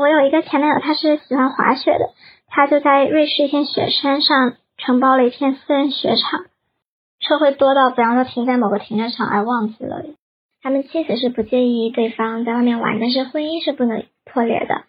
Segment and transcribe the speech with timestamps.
[0.00, 2.08] 我有一个前男友，他是喜欢滑雪的，
[2.48, 6.46] 他就在瑞士一片雪山上承包了一片私人雪场，
[7.20, 10.02] 车会多到不让他停在某个停车场而忘记了。
[10.62, 14.84] 他们妻子是不介意对方在外面玩，但是婚姻是不能破裂的。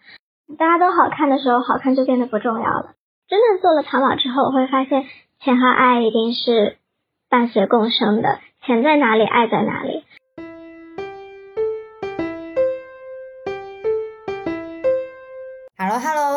[0.56, 2.94] 大家都好看的时候，好看就变得不重要了。
[3.28, 5.04] 真正做了淘宝之后，我会发现
[5.40, 6.78] 钱和爱一定是
[7.28, 9.91] 伴随共生的，钱在哪里，爱在哪里。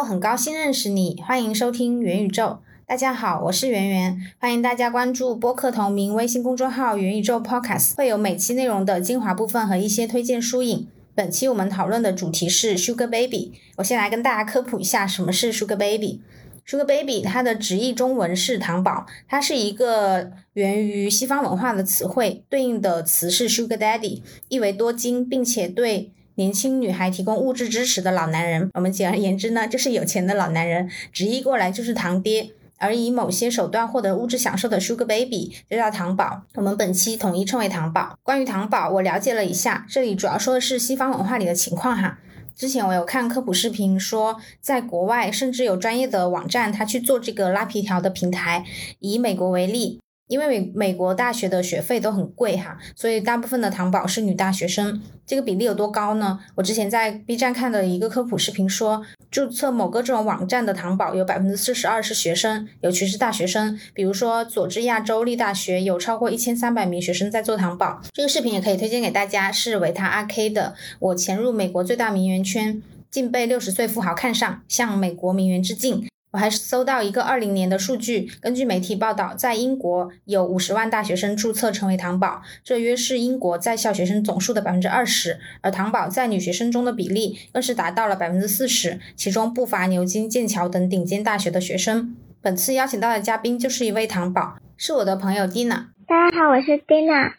[0.06, 2.60] 很高兴认识你，欢迎收听元宇宙。
[2.86, 10.88] 大家好，我是圆圆，欢迎大家关注播客同名微信公众号“元宇宙 Podcast”，会有每期内容的精华部分和一些推荐书影。
[11.16, 13.54] 本期我们讨论的主题是 Sugar Baby。
[13.78, 16.22] 我先来跟大家科普一下什么是 Sugar Baby。
[16.68, 26.12] Sugar Baby 它的直译中文是糖宝，它是一个源于西方文化的词汇，对应的词是 Sugar Daddy，意为多金，并且对。
[26.36, 32.52] 年轻女孩提供物质支持的老男人，我们简而言之呢，就是有钱的老男人，直译过来就是堂爹。
[32.78, 38.20] 而以某些手段获得物质享受的 Sugar Baby 就叫糖宝，我们本期统一称为糖宝。
[38.22, 42.20] 关于糖宝，我了解了一下，这里主要说的是西方文化里的情况哈。
[42.54, 48.66] 之前我有看科普视频说，在国外甚至有专业的网站，他去做这个拉皮条的平台。
[49.00, 50.02] 以美国为例。
[50.28, 55.02] 因为美美国大学的学费都很贵哈，所以大部分的糖宝是女大学生。
[55.26, 56.40] 这个比例有多高呢？
[56.56, 63.80] 我之前在 B 站看的一个科普视频说，注册某个这种网站的糖宝有百分之四十二是学生，尤其是大学生。
[63.94, 68.02] 比如说佐治亚州立大学有超过一千三百名学生在做糖宝。
[68.12, 70.74] 这个视频也可以推荐给大家，是维他阿 K 的。
[71.00, 72.82] 我潜入美国最大名媛圈，
[73.12, 76.08] 竟被六十岁富豪看上，向美国名媛致敬。
[76.36, 92.14] 我还搜到一个二零年的数据，根据媒体报道，在英国有五十万大学生注册成为糖宝，这约是英国在校学生总数的百分之二十，而糖宝在女学生中的比例更是达到了百分之四十，其中不乏牛津、剑桥等顶尖大学的学生。
[92.42, 95.86] 本次邀请到的嘉宾就是一位糖宝，是我的朋友 Dina。
[96.06, 97.32] 大家好，我是 Dina。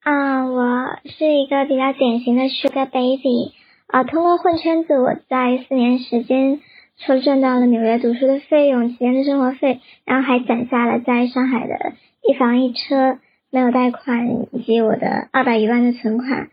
[0.00, 3.52] 啊，我是一个比较典型的 Sugar Baby。
[3.86, 6.60] 啊，通过混圈子，我在四年时间。
[7.04, 13.18] 抽赚到了纽约读书的费用、几天的生活费，然后还攒下了在上海的一房一车，
[13.50, 16.48] 没有贷款，以及我的二百余万的存款。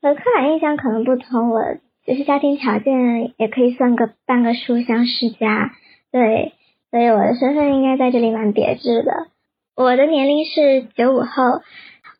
[0.00, 1.60] 和刻板印象可能不同，我
[2.04, 5.70] 其实家庭条件也可以算个半个书香世家，
[6.10, 6.54] 对，
[6.90, 9.28] 所以我的身份应该在这里蛮别致的。
[9.76, 11.44] 我的年龄是九五后，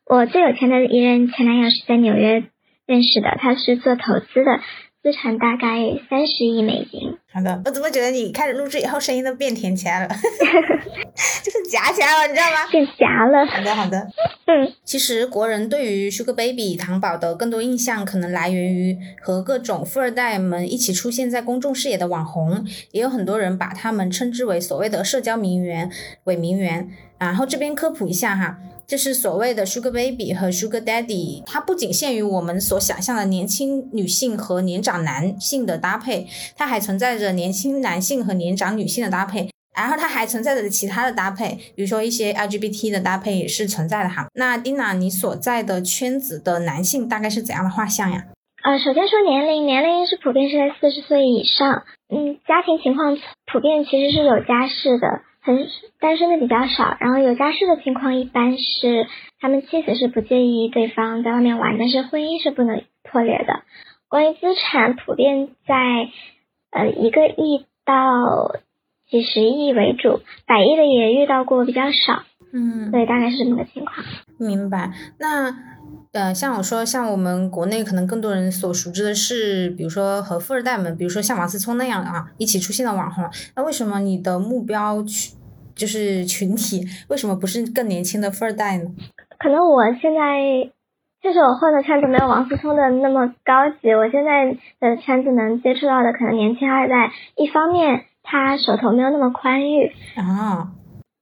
[0.06, 2.44] 我最有钱的一任前男友是在纽约
[2.86, 4.60] 认识的，他是做投资的。
[5.02, 5.66] 资产大概
[6.08, 7.18] 三十亿美金。
[7.32, 10.08] 好的，我怎么觉得你开始录制以后声音都变甜起来了？
[11.42, 12.66] 就是夹起来了，你知道吗？
[12.70, 13.44] 变夹了。
[13.46, 14.06] 好的，好的。
[14.46, 25.90] 嗯，其实国人对于 Sugar Baby 糖宝的更多印象，可能来源于和各种富二代们一起出现在公众视野的网红，也有很多人把他们称之为所谓的社交名媛、
[26.24, 26.88] 伪名媛。
[27.18, 28.58] 然后这边科普一下哈。
[28.92, 36.26] 就是所谓的 Sugar Baby 和 Sugar Daddy，它不仅限于我们所想象的年轻女性和年长男性的搭配，
[36.58, 44.26] 它还存在着年轻男性和年长女性的搭配，然后它还存在着其他的搭配，比如说一些 LGBT 的搭配也是存在的哈。
[44.34, 48.26] 那 Dina，你所在的圈子的男性大概是怎样的画像呀？
[48.62, 53.16] 呃，首先说年龄，年龄是普遍是在四十岁以上，嗯，家庭情况
[53.50, 55.22] 普遍其实是有家室的。
[55.42, 59.08] 很单身的比较少，然后有家室的情况一般是
[59.40, 63.62] 他们妻子是不介意对方在外面玩，但是婚姻是不能破裂的。
[64.08, 65.74] 关于资产，普遍在
[66.70, 68.56] 呃一个亿到
[69.08, 72.22] 几十亿为主，百亿的也遇到过比较少。
[72.52, 73.96] 嗯，对，大概是这么个情况。
[74.38, 74.92] 明白。
[75.18, 75.50] 那
[76.12, 83.24] 呃，像我说，像我们国内可能更多人所熟知的是，比如说和富二代们，比如说像王思聪那样啊，一起出现的网红。
[83.56, 85.34] 那为什么你的目标群
[85.74, 88.90] 就是群体，为什么不是更年轻的富二代呢？
[89.38, 90.70] 可能我现在
[91.22, 100.72] 就是我混的圈子没有王思聪的那么高级，我现在的圈子能接触到的可能年轻二代，一方面他手头没有那么宽裕啊，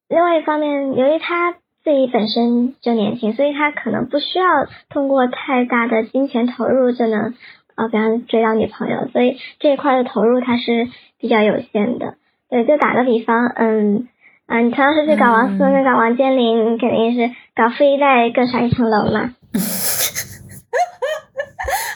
[0.08, 1.54] 另外一方面由于他。
[1.82, 4.44] 自己本身就年轻，所以他可能不需要
[4.90, 7.34] 通过太大的金钱投入就能，
[7.74, 10.88] 呃，比方追到女朋友，所以这一块的投入它是
[11.18, 12.14] 比较有限的。
[12.50, 14.08] 对，就打个比方，嗯，
[14.46, 19.34] 啊，你同样是去搞王思聪跟搞王健林，肯定是搞富一代更上一层楼嘛。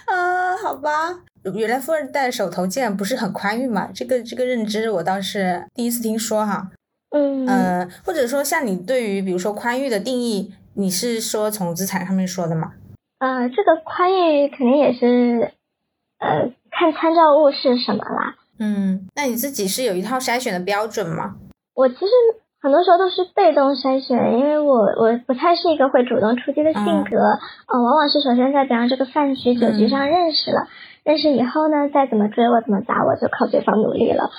[0.07, 0.91] 啊，好吧，
[1.55, 6.71] 原来富二代手头竟然不是很宽裕嘛，这个这个认知我倒是第一次听说哈。
[7.15, 12.73] 嗯呃，或者说像你对于比如说宽裕的定义，你是说从资产上面说的吗？
[13.21, 15.53] 呃，这个宽裕肯定也是，
[16.19, 18.35] 呃，看参照物是什么啦。
[18.59, 21.37] 嗯，那你自己是有一套筛选的标准吗？
[21.75, 22.11] 我其实
[22.61, 27.17] 很多时候都是被动筛选，因为我我不太是一个会主动出击的性格，
[27.73, 30.67] 嗯，往往是首先在比方这个饭局酒局上认识了，
[31.05, 34.31] 认识以后呢，再怎么追我怎么打我就靠对方努力了。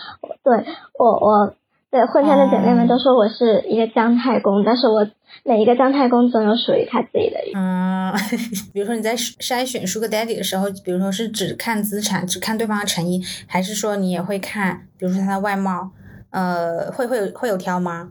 [0.43, 0.65] 对
[0.99, 1.55] 我我
[1.95, 5.07] 对混圈的姐妹们都说我是一个姜太公，但是我
[5.45, 7.37] 每一个姜太公总有属于他自己的。
[7.55, 8.11] 嗯，
[8.73, 15.91] 比如说你在筛选 Sugar Daddy 的时候，比如说是只看资产，只看对方的诚意，还是说你也会看，比如说他的外貌？
[16.31, 18.09] 呃，会会有会有挑吗？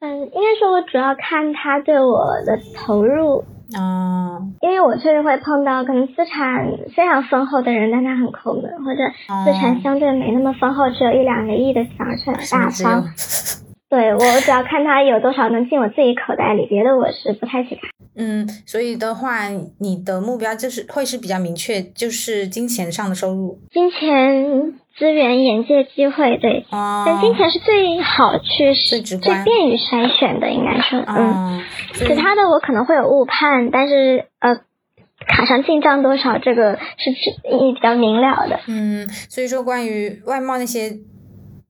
[0.00, 3.42] 嗯，应该说，我主要看他对我的投入。
[3.76, 4.48] 哦。
[4.60, 9.02] 因为我确实会碰到可能资产非常丰厚的人，但他很抠门，或者
[9.44, 13.04] 资产相对没那么丰厚，只有一两个亿的小是大方。
[13.92, 17.90] 对我只要看他有多少能进我自己口袋里，别的我是不太去看。
[18.16, 19.48] 嗯，所以的话，
[19.80, 23.58] 你的目标就是会是比较明确，就是金钱上的收入。
[23.70, 24.78] 金钱。
[24.94, 31.62] 资源、眼界、机会，对，但金钱是最好去最最便于筛选的，应该说，嗯，
[31.94, 34.54] 其他的我可能会有误判，但是呃，
[35.26, 38.60] 卡上进账多少，这个是比较明了的。
[38.68, 40.90] 嗯，所以说关于外贸那些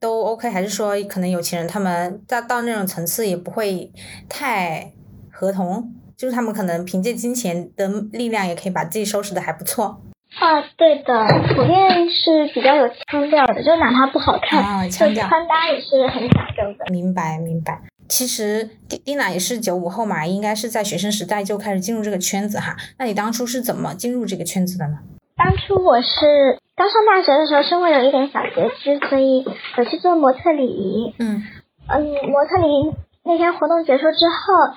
[0.03, 3.93] 都 OK，还是说可能有钱人他们到到那种层次也不会
[4.29, 4.93] 太
[5.31, 10.03] 合同，就是他们可能凭借金钱的力量也可以把自己收拾的还不错。
[10.41, 15.15] 啊，对的，普遍是比较有腔调的，就哪怕不好看，就穿
[15.47, 16.91] 搭也是很讲究的。
[16.91, 17.81] 明白，明白。
[18.09, 22.77] 其实蒂蒂娜也是九五后嘛，应该是在学生时代就开始进入这个圈子哈。
[22.99, 24.99] 那你当初是怎么进入这个圈子的呢？
[25.37, 29.44] 当初我是刚上大学的时候，生活有一点小拮据，所以
[29.79, 31.14] 我去做模特礼仪。
[31.19, 31.43] 嗯
[31.88, 32.94] 嗯，模特礼仪
[33.25, 34.76] 那天活动结束之后。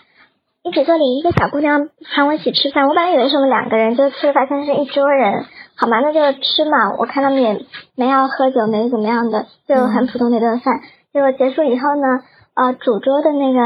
[0.67, 2.87] 一起做礼仪，一个小姑娘喊我一起吃饭。
[2.87, 5.45] 我本来以为是我们两个人，就吃发现是一桌人。
[5.75, 6.95] 好嘛，那就吃嘛。
[6.97, 7.63] 我看他们也
[7.93, 10.81] 没要喝酒，没怎么样的，就很普通的一顿饭。
[11.13, 12.23] 结果结束以后呢，
[12.55, 13.59] 呃，主桌的那个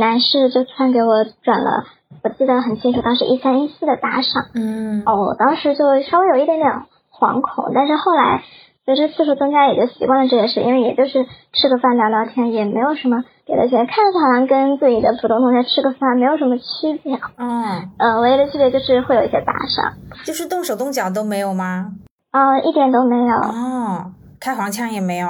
[0.00, 1.82] 男士就突然给我转了，
[2.22, 4.46] 我记得很清楚，当时一三一四的打赏。
[4.54, 5.02] 嗯。
[5.06, 6.70] 哦，当时就稍微有一点点
[7.12, 8.42] 惶恐，但是后来
[8.84, 13.24] 随着次数增加，也就习惯了这件事，因为也就是吃个饭聊聊天，也没有什么。
[13.44, 19.92] 别的钱看着好像跟自己的普通同学吃个饭没有什么区别，嗯，呃，唯一的区别就是会有一些打赏，
[20.24, 21.92] 就是动手动脚都没有吗？
[22.32, 23.36] 啊，一点都没有。
[23.36, 25.28] 哦，开黄腔也没有，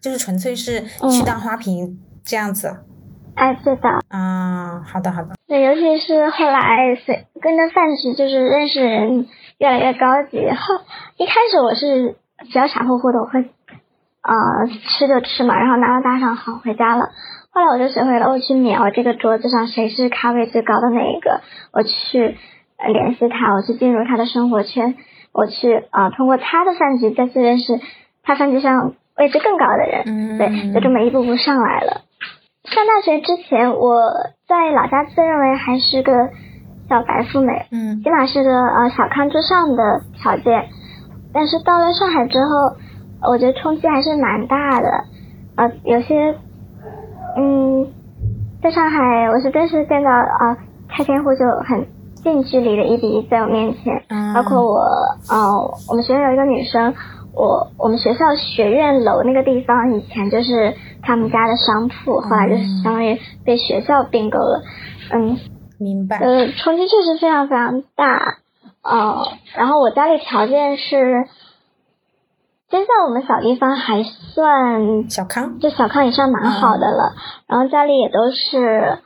[0.00, 2.84] 就是纯粹是去当花瓶这样子。
[3.34, 3.88] 哎，对的。
[4.08, 5.37] 啊，好的好的。
[5.48, 10.38] 对，尤其是后来随跟着饭局，就是认识人越来越高级。
[10.50, 10.74] 后
[11.16, 17.08] 一开始我是比较傻乎乎的，我会呃吃就吃嘛，然后拿到大赏好回家了。
[17.50, 21.40] 后来我就学会了，我去瞄这个桌子上谁是咖位最高的那一个，
[21.72, 22.36] 我去
[22.92, 24.96] 联系他，我去进入他的生活圈，
[25.32, 27.80] 我去啊通过他的饭局再去认识
[28.22, 32.02] 他饭局上位置更高的人，对，就这么一步步上来了。
[32.64, 34.02] 上大学之前，我
[34.48, 36.30] 在老家自认为还是个
[36.88, 40.68] 小白富美，嗯，起码是个呃小康之上的条件，
[41.34, 45.04] 但是到了上海之后，我觉得冲击还是蛮大的，
[45.56, 46.34] 呃，有些。
[47.36, 47.86] 嗯，
[48.60, 50.56] 在上海，我是真是见到啊，
[50.88, 51.86] 开天户就很
[52.16, 54.02] 近距离的一比一在我面前，
[54.34, 54.80] 包括我，
[55.30, 55.54] 呃，
[55.88, 56.92] 我们学校有一个女生，
[57.32, 60.74] 我我们学校学院楼那个地方以前就是
[61.08, 64.62] 他们家的商铺，后来就是相当于被学校并购了，
[65.10, 65.38] 嗯，
[65.80, 68.36] 明白，呃，冲击确实非常非常大，
[68.82, 71.26] 哦，然后我家里条件是。
[72.70, 77.14] 现在我们小地方还算小康，就小康以上蛮好的了。
[77.46, 78.98] 然后家里也都是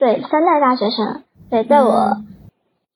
[0.00, 1.22] 对三代大学生。
[1.48, 2.16] 对，在我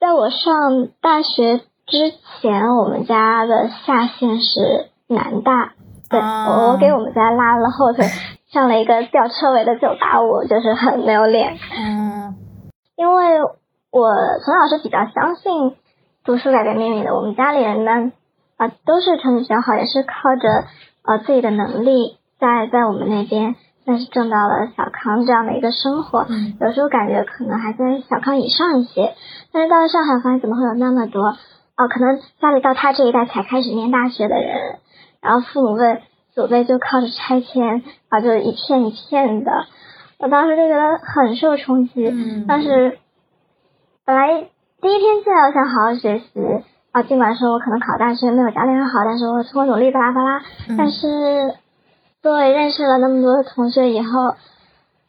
[0.01, 5.75] 在我上大学之前，我们家的下线是南大。
[6.13, 8.05] 对，我我给我们家拉了后腿，
[8.53, 11.59] 上了一个吊车尾的九八五，就是很没有脸。
[11.77, 12.37] 嗯，
[12.97, 13.41] 因为
[13.91, 14.15] 我
[14.45, 15.75] 从小是比较相信
[16.25, 17.17] 读书改变命运的。
[17.17, 18.13] 我们家里人呢。
[18.59, 20.67] 啊，都是成绩比较好，也是靠着
[21.05, 26.27] 呃自己的能力，在在我们那边算是挣到了小康这样的一个生活。
[26.29, 29.15] 嗯，有时候感觉可能还在小康以上一些，
[29.53, 31.35] 但是到了上海，发现怎么会有那么多
[31.77, 31.89] 哦？
[31.89, 34.79] 可能家里到他这一代才开始念大学的人，
[35.23, 36.03] 然后父母辈
[36.35, 39.53] 祖辈就靠着拆迁啊，就一片一片的。
[40.19, 42.07] 我当时就觉得很受冲击。
[42.09, 42.99] 嗯，但是
[44.05, 44.49] 本来
[44.81, 46.25] 第一天进来，我想好好学习。
[46.91, 50.43] 啊，尽管说我可能考大学没有家里人好，但是我通过努力巴拉巴拉。
[50.77, 51.55] 但是，
[52.21, 54.35] 作为认识了那么多的同学以后，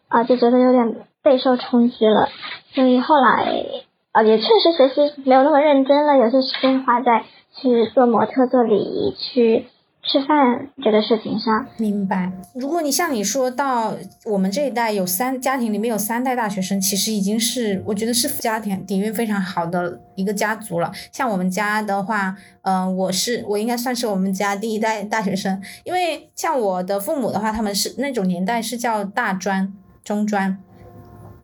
[0.08, 2.29] 啊，就觉得有点备受冲击了。
[2.74, 3.65] 所以后来，
[4.13, 9.67] 啊，也确实学习没有那么认真了，有些时间花在去做模特、做礼仪、去。
[10.06, 12.32] 吃饭这个事情上，明白。
[12.54, 13.96] 如果你像你说到
[14.26, 20.92] 我们这一代有三家庭里面有三代大学生，其实已经是我觉得是家庭底蕴非常好的一个家族了。
[21.12, 30.58] 像我们家的话，嗯，我是我应该算是我们家第一代大学生，因为像我的父母的话，他们是那种年代是叫大专、中专，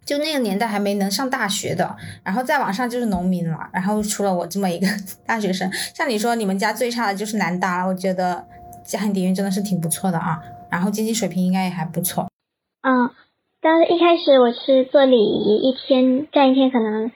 [0.10, 3.70] 就那个年代还没能上大学的，然后再往上就是农民了。
[3.72, 4.88] 然后除了我这么一个
[5.28, 8.44] 大学生，像你说你们家最差的就是南大了，我觉得。
[8.82, 12.28] 家庭底蕴真的是挺不错的啊，然后经济水平应该也还不错。
[12.82, 13.12] 嗯，
[13.62, 17.12] 但是一开始我是做礼仪，一天干一天可能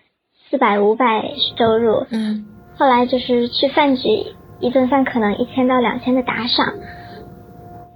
[0.51, 2.05] 四百五百收入。
[2.11, 2.45] 嗯。
[2.77, 6.75] 后来就是去饭局，一顿饭可能一千到两千的打赏。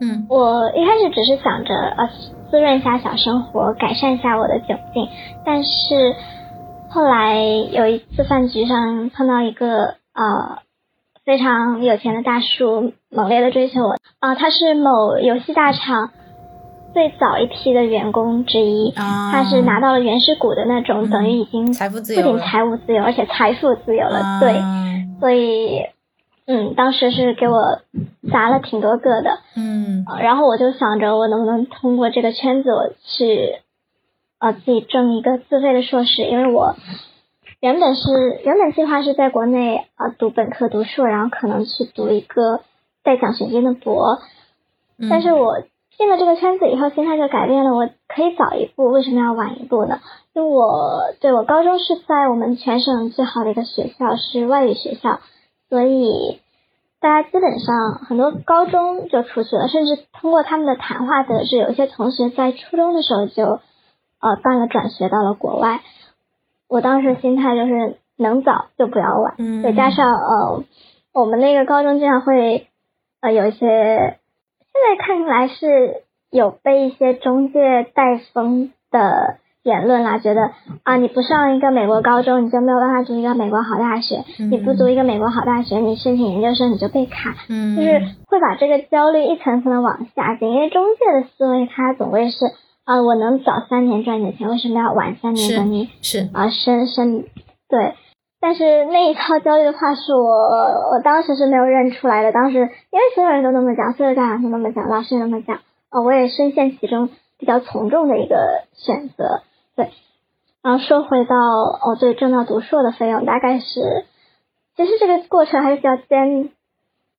[0.01, 0.25] 嗯。
[0.27, 2.10] 我一开始只是想着呃
[2.50, 5.08] 滋润一下小生活，改善一下我的窘境，
[5.46, 6.16] 但是
[6.89, 10.60] 后来有一次饭局上碰到一个呃。
[11.27, 14.34] 非常有钱的大叔猛烈的追求我啊！
[14.36, 16.12] 他是某游戏大厂
[16.94, 24.39] 最早一批的员工之一，他是拿到了原始股的那种，等于已经不仅财务自由，而且财富自由了。
[24.39, 24.62] 对，
[25.20, 25.82] 所以
[26.48, 27.82] 嗯，当时是给我
[28.32, 29.39] 砸了挺多个的。
[29.56, 33.60] 嗯，然后我就想着，我能不能通过这个圈子，我去
[34.39, 36.75] 呃自己挣一个自费的硕士，因为我。
[37.60, 42.62] 原本是原本计划是在国内啊读本科读硕，然后可能去读一个
[43.04, 44.20] 带奖学金的博。
[45.10, 45.63] 但是我
[45.98, 47.74] 进了这个圈子以后，心态就改变了。
[47.74, 50.00] 我可以早一步，为什么要晚一步呢？
[50.34, 55.20] 因为我对我高中是在我们全省最好的一个学校，是外语学校，
[55.69, 56.39] 所以
[57.00, 63.59] 大家基本上很多高中就出去了，甚至通过他们的谈话得知，有些同学在初中的时候就
[64.19, 65.81] 呃办了转学到了国外。
[66.67, 70.63] 我当时心态就是能早就不要晚，再加上呃，
[71.13, 72.67] 我们那个高中经常会
[73.21, 74.19] 呃有一些，
[74.59, 80.51] 现在看来是有被一些中介带风的言论啦，觉得
[80.83, 92.38] 啊你不上一个美国高中，你就没有办法读一个美国好大学，你不读一个美国好大学，你申请研究生你就被卡，就是会把这个焦虑一层层的往下减，因为中介的思维他总归是。
[92.88, 95.89] 啊，我能早三年赚点钱，为什么要晚三年等你？
[96.01, 97.25] 是啊，深深
[97.67, 97.95] 对，
[98.39, 102.31] 但是那一套焦虑的话术，我我当时是没有认出来的。
[102.31, 105.57] 当时因为所有人都那么讲，所有家长都那么讲，老师也那么讲，
[105.89, 109.41] 啊，我也深陷其中，比较从众的一个选择。
[109.77, 109.91] 对，
[110.62, 114.05] 然后说回到哦，对，挣到读硕的费用，大概是，
[114.75, 116.50] 其实这个过程还是比较艰，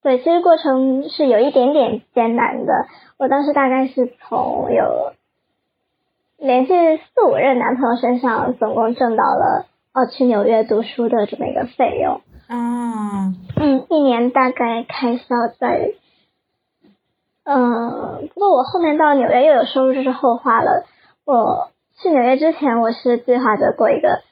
[0.02, 2.86] 对，其实过程是有一点点艰难的。
[3.16, 5.14] 我当时大概是从有。
[6.40, 12.20] 连续四五任男朋友身上，总共挣到了哦去纽约读书的这么一个费用。
[12.48, 15.94] 嗯嗯，一年大概开销在，
[17.42, 20.86] 嗯，不过我后面到纽约又有收入，这是后话了。
[21.24, 21.70] 我
[22.02, 24.22] 去纽约之前，我是计划着过一个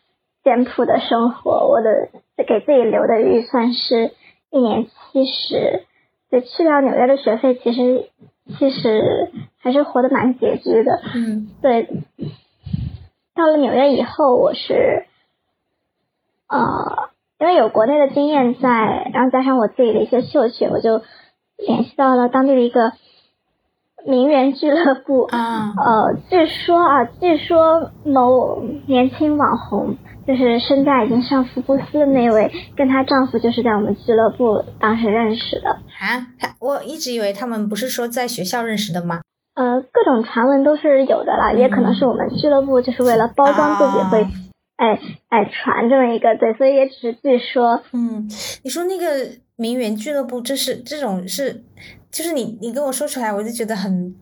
[0.45, 4.13] 简朴的生活，我的给自己留的预算是
[4.51, 5.85] 一年七十，
[6.31, 8.11] 对，去掉纽约的学费，其实
[8.59, 9.31] 其实。
[9.59, 11.89] 还是活得蛮拮据的，嗯，对。
[13.35, 15.07] 到了纽约以后，我是，
[16.49, 17.09] 呃，
[17.41, 21.03] 因为有国内的经验在，然后加上我自己的一些嗅觉，我就
[21.57, 22.93] 联系到了当地的一个
[24.07, 25.25] 名媛俱乐部。
[25.25, 29.97] 啊，呃，据说啊，据说某年轻网红。
[30.27, 35.71] 就是身价已经上福布斯的那位，跟她丈夫就是在我们俱乐部当时认识的。
[35.71, 39.21] 啊，他我一直以为他们不是说在学校认识的吗？
[39.55, 44.27] 呃，各种传闻都是有的啦，也可能是我们俱乐部就是为了包装自己会，
[44.79, 44.99] 哎
[45.29, 47.83] 哎传这么一个对，所以也只是据说。
[47.93, 48.29] 嗯，
[48.65, 49.05] 你说那个
[49.57, 51.65] 名媛俱乐部，这是这种是，
[52.11, 54.15] 就是你你跟我说出来，我就觉得很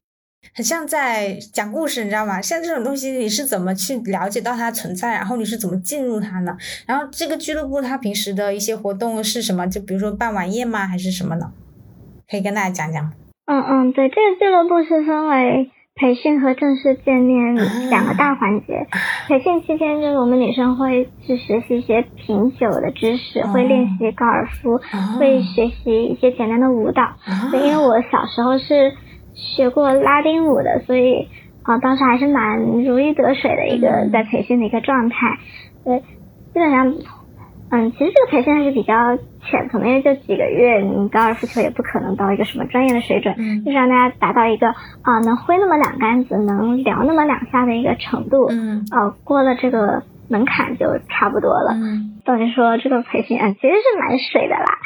[0.54, 2.40] 很像在讲故事，你知道吗？
[2.40, 6.56] 像这种东西，你是怎么去了解到它存在，然后你是怎么进入它呢？
[6.86, 9.66] 然后这个俱乐部它平时的一些活动是什么？
[9.66, 11.52] 就比如说办晚宴吗，还是什么呢？
[12.30, 13.12] 可以跟大家讲讲。
[13.46, 17.54] 嗯嗯，对，这个俱乐部是分为培训和正式见面
[17.88, 18.88] 两个大环节。
[19.28, 24.80] 培训期间，就是我们女生会去学习一些品酒的知识，会练习高尔夫，
[25.18, 27.14] 会学习一些简单的舞蹈。
[27.52, 28.92] 因为我小时候是
[29.34, 31.28] 学过拉丁舞的，所以
[31.62, 35.38] 啊，当时还是蛮如鱼得水的一个在培训的一个状态。
[35.84, 36.92] 对，基本上。
[37.70, 51.72] 嗯，其实这个培训还是比较浅可能也就几个月，你高尔夫球也不可能到一个什么专业的水准，嗯就是让大家达到一个啊能挥那么两杆子，能聊那么两下的一个程度，嗯，啊过了这个门槛就差不多了。
[51.74, 54.78] 嗯，等于说这个培训，嗯，其实是蛮水的啦，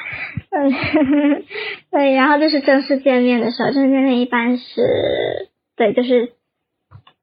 [0.51, 1.45] 嗯，
[1.93, 6.33] 对，然后就是正式见面的时候，正式见面一般是，对，就是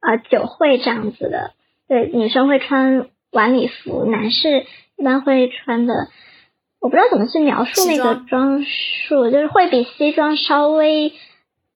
[0.02, 1.52] 呃酒会这样子的，
[1.88, 4.66] 对，女生会穿晚礼服，男士一
[5.04, 6.08] 般会穿的，
[6.80, 11.14] 我不知道怎么去描述那个装束，就是会比西装稍微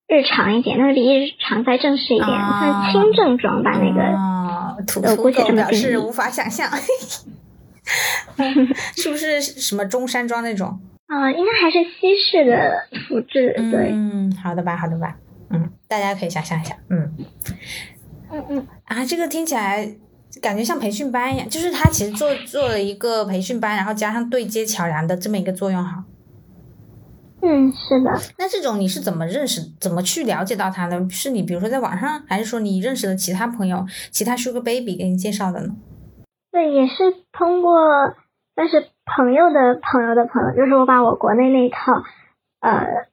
[0.08, 6.70] 日常一点，但是比日常再正式一点，算轻正装吧，那个，土我估计表示无法想象。
[8.96, 10.80] 是不是什么中山装那种？
[11.08, 13.52] 啊，应该还是西式的服制。
[13.72, 15.16] 对，嗯，好的吧，好的吧，
[15.50, 17.12] 嗯，大家可以想象一下，嗯，
[18.32, 19.92] 嗯嗯啊，这个听起来
[20.42, 26.06] 感觉像培训班一样，就是他其实做做了一个培训班，然后加上对接桥梁的这么一个作用哈。
[27.42, 28.12] 嗯，是的。
[28.38, 31.10] 那这种你是怎么认识、怎么去了解到他的？
[31.10, 35.76] 是你比如说在网上，还是说你认识的其他朋友、其他 Sugar Baby 给你介绍的呢？
[36.52, 38.16] 对，也是通过，
[38.56, 42.04] 但是朋友的朋友的朋友，就是我把我国内那一套
[42.60, 43.08] 呃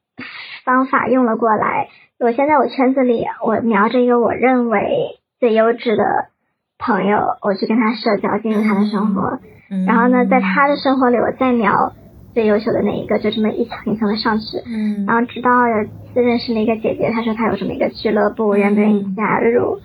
[0.64, 1.88] 方法用了过来。
[2.18, 6.30] 我现在我圈子里，我瞄着一个我认为最优质的
[6.78, 9.38] 朋友，我去跟他社交，进入他的生活。
[9.86, 11.92] 然后呢，在他的生活里，我再瞄
[12.34, 14.58] 最优秀的那一个，就这么一层一层的上去。
[14.66, 15.04] 嗯。
[15.06, 19.78] 然后直到有次认识了一个姐姐，她说她有这么一个俱乐部，愿不愿意加入？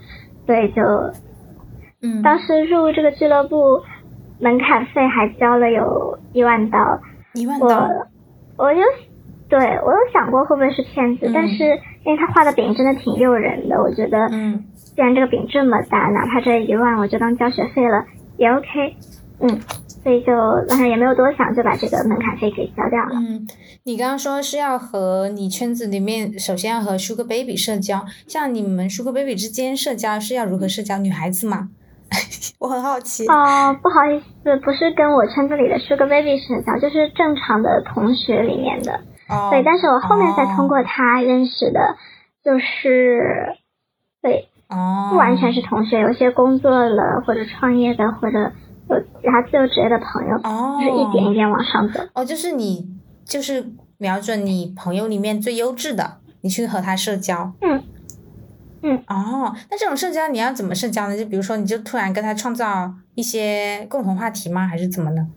[0.46, 0.82] 对，就。
[2.04, 3.80] 嗯，当时入这个俱乐部，
[4.40, 6.80] 门槛费还交了有一万刀，
[7.36, 7.88] 一万刀，
[8.58, 8.82] 我就
[9.48, 11.64] 对我有想过会不会是骗子，但是
[12.04, 18.06] 因为他画的饼真的挺诱人的，我觉得，嗯，既然这个饼这么大，哪怕这一万我就当交学费了
[18.38, 18.96] 也 OK，
[19.40, 20.34] 嗯，所以就
[20.68, 23.12] 当时也没有多想，就把这个门槛费给交掉了。
[23.16, 23.48] 嗯，
[23.84, 30.98] 你刚刚说是要和你圈子里面，首先要和 Sugar Baby 社交，像你们 Sugar Baby 之间社交是要如何社交？
[30.98, 31.70] 女孩子嘛。
[32.60, 39.00] 我很好奇哦，不好意思，不是跟我圈子里的 Sugar Baby 社交，就是正常的同学里面的。
[39.30, 39.48] 哦。
[39.50, 41.96] 对，但是我后面才通过他认识的，
[42.44, 43.56] 就是
[44.22, 48.52] 对，哦，不完全是同学，有些工作了或者创业的，或者
[48.90, 52.00] 有其他自由职业的朋友，哦，就是一点一点往上走。
[52.14, 52.88] 哦，就是你
[53.26, 53.64] 就是
[53.98, 57.54] 瞄准你朋友里面最优质的，你去和他社交。
[57.62, 57.84] 嗯。
[58.84, 61.16] 嗯哦，那这种社交你要怎么社交呢？
[61.16, 64.66] 就比如说，你就突然跟他创造一些共同话题吗？
[64.66, 65.28] 还是怎么呢？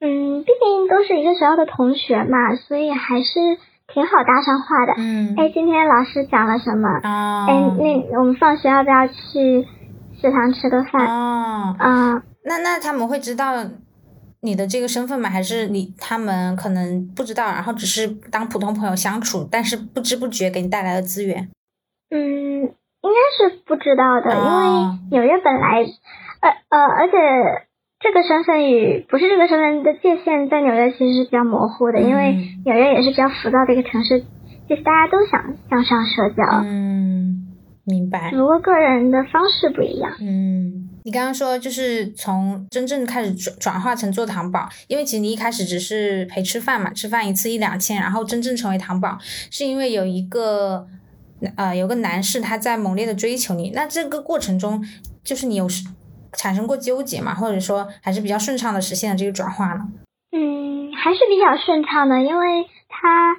[0.00, 3.58] 嗯，毕竟都是一个学校的同学嘛，所以还是
[3.92, 4.94] 挺好搭上话的。
[4.98, 6.88] 嗯，哎，今天老师讲了什么？
[7.02, 9.66] 啊，哎，那我们放学要不要去
[10.20, 11.06] 食堂吃个饭？
[11.06, 13.54] 哦，啊，那那他们会知道
[14.42, 15.28] 你的这个身份吗？
[15.30, 21.48] 还是你他们可能不知道，然后只是当普通朋友相处，但是不知不觉给你带来了资源？
[22.10, 22.70] 嗯，应
[23.02, 25.82] 该是不知道的，因为纽约本来，
[26.40, 27.16] 呃呃，而且
[28.00, 34.20] 这个身份与不是这个身份的界限在纽约其实是比较模糊的，因为纽约也是比较浮躁的一个城市，
[34.68, 36.44] 其实大家都想向上社交。
[36.64, 37.48] 嗯，
[37.84, 38.30] 明白。
[38.30, 40.12] 只不过个人的方式不一样。
[40.20, 49.18] 嗯，你刚刚说就是从真正开始转转化成做糖宝，因为其实你一开始只是陪吃饭嘛，吃饭一次一两千，然后真正成为糖宝，
[49.50, 50.86] 是因为有一个。
[51.54, 54.84] 呃，有个男士他在猛烈的追求你，那这个过程中，
[55.22, 55.68] 就是你有
[56.32, 57.34] 产生过纠结嘛？
[57.34, 59.88] 或者说还是比较顺畅的实现了这个转化呢？
[60.32, 63.36] 嗯，还是比较顺畅的，因为他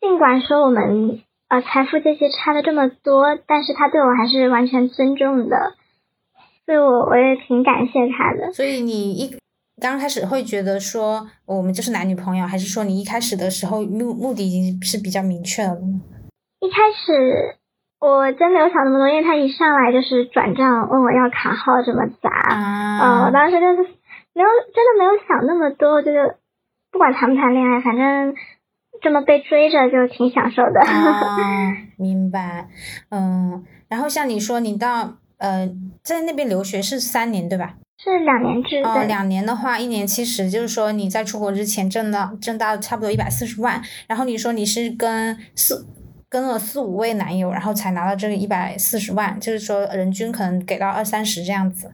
[0.00, 5.74] 尽管说我们呃财富这些差的这么多，但是他对我还是完全尊重的，
[6.66, 8.52] 所以我我也挺感谢他的。
[8.52, 9.36] 所以你一
[9.80, 15.76] 刚开始会觉得说我们就是男女朋友，还是说你一开始的时候目目的已经是比较明确了？
[16.60, 17.56] 一开始
[18.02, 23.82] 我真没有想那么多，因为他一上来就是转账问我要卡号这么杂，嗯，我当时就是
[24.34, 26.34] 没有真的没有想那么多，就是
[26.90, 28.34] 不管谈不谈恋爱，反正
[29.00, 30.80] 这么被追着就挺享受的。
[31.96, 32.66] 明白，
[33.10, 35.70] 嗯，然后像你说你到呃
[36.02, 37.74] 在那边留学是三年对吧？
[38.02, 38.78] 是两年制。
[38.78, 45.86] 哦，两年的话一年七十，就是说你在出国之前挣到挣到差不多一百四十万，然后你说你是跟四。
[46.32, 51.92] 跟了四五位男友，然后才拿到这个一百四十万，就是说人均可能给到二三十这样子。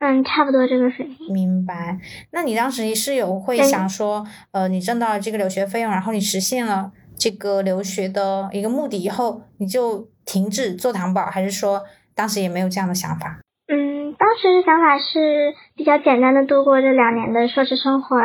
[0.00, 1.32] 嗯，差不多这个水平。
[1.32, 1.98] 明白。
[2.32, 11.82] 那你当时是有会想说，呃，你挣到了这个留学费用，然后你实现了这个留学的一个目的以后，你就停止做糖宝，还是说
[12.14, 13.40] 当时也没有这样的想法？
[13.72, 18.18] 嗯，当时的想法是比较简单的度过这两年的硕士生活。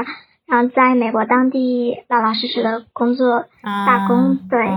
[0.48, 4.68] 然后在美国当地老老实实的工作打工，对，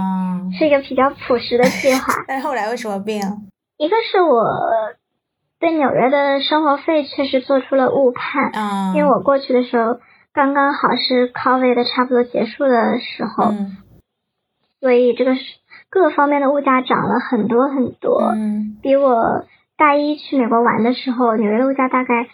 [0.59, 2.13] 是一个比较朴实的计划。
[2.27, 3.23] 但后来为什么变？
[3.77, 4.43] 一个是我
[5.61, 10.01] 对纽约的生活费确实做出了误判，啊，因为我过去的时候
[10.33, 13.77] 刚刚好是 COVID 的差不多结束的时候，嗯
[14.81, 15.43] 所以这个是
[15.91, 19.45] 各个方面的物价涨了很多很多，嗯比我
[19.77, 22.29] 大一去美国玩的时候，纽约的物价大概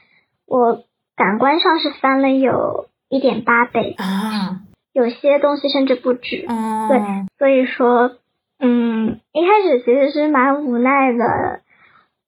[0.47, 0.85] 我
[1.17, 6.45] 感官上是翻了有一点八倍，啊，有些东西甚至不止。
[6.49, 6.99] 嗯，对
[7.39, 8.11] 所以说，
[8.59, 11.61] 嗯，一开始其实是蛮无奈的，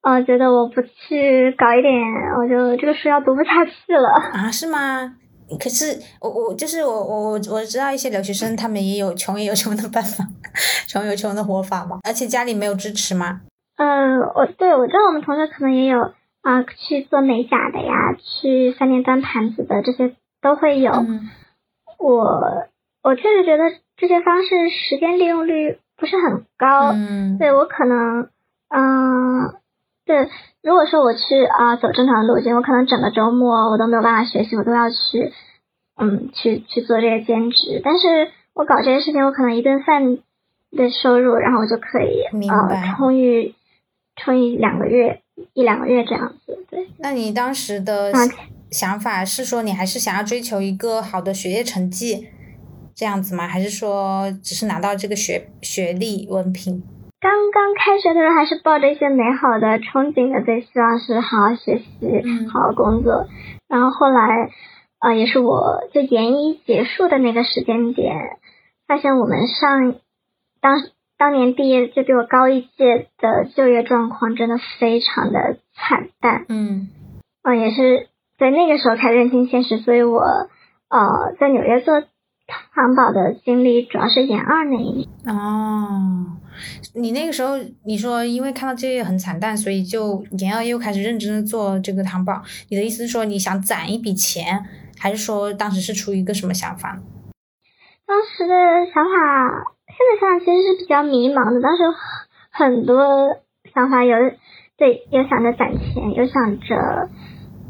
[0.02, 1.92] 呃，觉得我不去搞一点，
[2.38, 4.08] 我就这个书要读不下去了。
[4.32, 5.16] 啊，是吗？
[5.58, 10.24] 可是我我就是我我我我知道一些留学生，他们也有穷也有穷的办法，
[10.86, 13.40] 穷有穷的活法嘛，而且家里没有支持吗。
[13.76, 20.14] 嗯，我对我知道我们同学可能也有啊、去做美甲的呀，去饭店端盘子的，这些
[20.46, 20.92] 都会有。
[20.92, 21.28] 嗯
[21.98, 22.68] 我
[23.02, 23.64] 我确实觉得
[23.96, 28.28] 这些方式时间利用率不是很高，嗯对我可能，
[28.68, 29.54] 嗯、
[30.04, 30.28] 对，
[30.62, 35.32] 如果说我去啊、走正常的路径，我可能整个周末我都没有办法学习，我都要去，
[35.96, 37.80] 嗯，去去做这些兼职。
[37.82, 40.18] 但是我搞这些事情，我可能一顿饭
[40.72, 43.54] 的收入，然后我就可以明白呃充裕
[44.16, 45.22] 充裕两个月
[45.54, 46.88] 一两个月这样子，对。
[46.98, 48.20] 那你当时的啊
[48.70, 52.28] 想法是说，你还是想要追求一个好的学业成绩，
[52.94, 53.46] 这样子吗？
[53.46, 56.82] 还是说只是拿到这个学学历文凭？
[57.20, 61.86] 刚刚开学的时候，还是抱着一些美好的憧憬的，对，希望是好好学习，
[62.24, 63.26] 嗯好好工作。
[63.68, 64.50] 然后后来，
[65.00, 68.14] 呃，也是我就研一结束的那个时间点，
[68.86, 69.94] 发现我们上
[70.60, 70.82] 当
[71.16, 76.44] 当年毕业就比我高一届的就业状况真的非常的惨淡。
[76.48, 76.88] 嗯
[77.42, 80.20] 嗯、也是在那个时候才认清现实，所以我
[80.88, 85.08] 呃在纽约做糖宝的经历主要是研二那一年。
[85.26, 86.26] 哦，
[86.94, 92.42] 你那个时候你说因为看到就业很惨淡，所以就研二又开始认真的做这个糖宝。
[92.68, 94.64] 你的意思是说你想攒一笔钱，
[94.98, 96.98] 还是说当时是出于一个什么想法？
[98.06, 98.54] 当时的
[98.94, 99.10] 想法，
[99.88, 101.60] 现在想想其实是比较迷茫的。
[101.60, 101.82] 当时
[102.52, 103.36] 很多
[103.74, 104.14] 想法，有
[104.76, 107.08] 对，有想着攒钱，有想着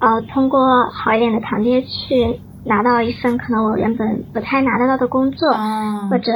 [0.00, 6.32] 呃通过好一点的堂爹去拿到一份可能我原本不太拿得到的工作，哦或者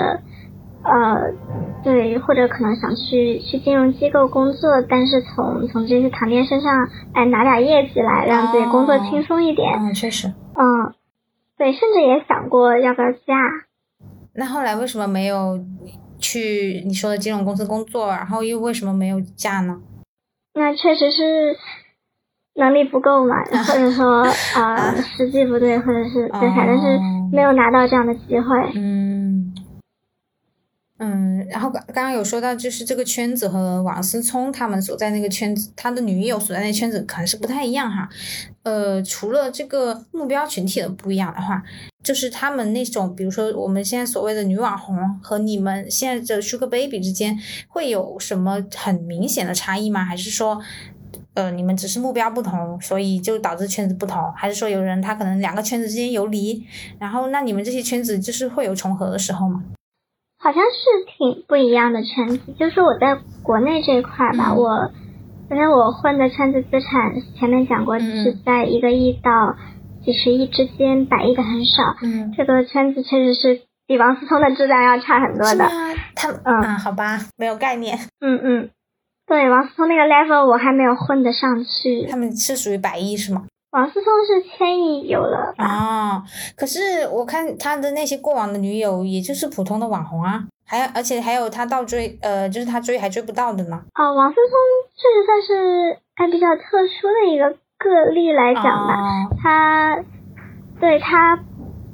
[0.82, 1.32] 呃
[1.82, 9.72] 对，或者可能想去去金融机构工作，但是从从这些堂爹身上哎拿点业绩来，让自己工作哦轻松一点。
[9.78, 10.28] 嗯，确实。
[10.28, 10.94] 嗯，
[11.58, 13.18] 对，甚至也想过要不要嫁。
[14.34, 15.58] 那后来为什么没有
[16.18, 19.80] 去你说的金融公司工作，然后又为什么没有嫁呢？
[20.54, 21.56] 那确实是
[22.54, 24.22] 能力不够嘛， 或者说
[24.54, 26.98] 呃时机不对，或者是对，反正是
[27.32, 28.72] 没有拿到这样的机会。
[28.74, 29.54] 嗯
[31.02, 38.06] 嗯，然后刚刚刚有说到，就是这个圈子和王思聪他们所在那个圈子，他的女友所在那个圈子可能是不太一样哈。
[38.64, 41.62] 呃，除了这个目标群体的不一样的话，
[42.04, 50.04] 就是他们那种，比如说我们现在所谓的女网红和你们现在的 Sugar Baby 之间，会有什么很明显的差异吗？
[50.04, 50.60] 还是说，
[51.34, 54.32] 呃，你们只是目标不同，所以就导致圈子不同？
[54.36, 56.64] 还是说有人他可能两个圈子之间游离，
[56.98, 59.62] 然后那你们这些圈子就是会有重合的时候吗？
[60.38, 64.90] 好像是挺不一样的圈子，就是我在国内这一块吧，嗯我
[65.50, 69.54] 因为我混的圈子资产前面讲过嗯是在一个亿到
[70.04, 71.82] 几十亿之间，百亿的很少。
[72.02, 75.68] 嗯，这个圈子确实是比王思聪的质量要差很多的。
[76.14, 77.98] 他嗯啊，好吧，没有概念。
[78.20, 78.70] 嗯嗯，
[79.30, 82.04] 对，王思聪那个 level 我还没有混得上去。
[82.10, 83.44] 他们是属于百亿是吗？
[83.70, 85.64] 王思聪是千亿有了吧？
[85.64, 86.22] 啊，
[86.56, 93.80] 可是我看他的那些过往的女友，也就是普通的网红啊，还有而且还有他倒追，呃，就是他追还追不到的呢。
[93.94, 94.52] 哦，王思聪
[94.96, 98.94] 确实算是哎比较特殊的一个个例来讲吧。
[98.94, 99.96] 哦他
[100.80, 101.38] 对他，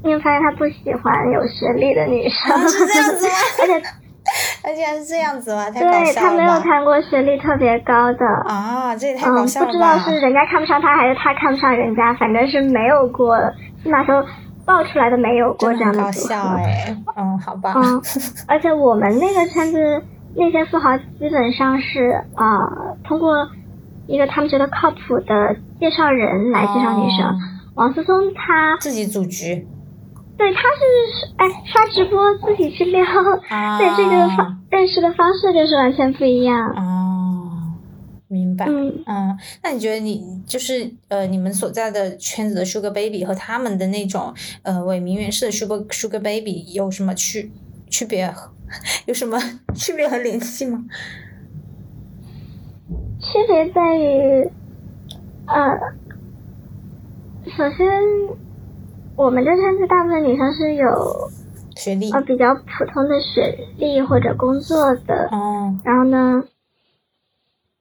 [0.03, 3.83] 你有发现他不喜欢有学历的女生，啊是这样子吗 而且
[4.67, 5.71] 而且还是这样子吗？
[5.71, 6.59] 太搞对他没有！
[6.61, 8.27] 谈过学历特别高的。
[8.47, 9.97] 啊，这也太搞嗯，笑了不知道！
[9.99, 13.39] 是人家看不上他，还是他看不上人家，反正是没有过，
[13.83, 14.25] 起码说
[14.65, 16.29] 爆出来的没有过这样的组合。
[16.29, 18.03] 笑哎，嗯，好吧，嗯，
[18.49, 20.03] 而且我们那个圈子
[20.35, 23.49] 那些富豪基本上是啊、呃通过
[24.09, 27.25] 一个他们觉得靠谱的介绍人来介绍女生。
[27.27, 27.35] 哦
[27.77, 29.69] 王思聪他自己组局
[30.39, 33.03] 对他是哎刷直播自己去撩，
[33.49, 36.69] 啊，对这个方认识的方式就是完全不一样。
[36.77, 37.73] 哦，
[38.29, 38.67] 明白。
[38.67, 47.51] 嗯，嗯，那你觉得你就是呃，你们所在的圈子的 Sugar Baby 和他们的那种呃伪名媛式的 Sugar Sugar Baby 有什么区
[47.89, 48.33] 区别？
[49.07, 49.39] 有什么
[49.75, 50.85] 区别和联系吗？
[53.21, 54.51] 区别在于，
[55.47, 55.79] 呃，
[57.57, 57.89] 首先，
[59.17, 61.31] 我们这圈子大部分女生是有
[61.75, 66.45] 学历呃比较普通的学历或者工作的，哦，然后呢，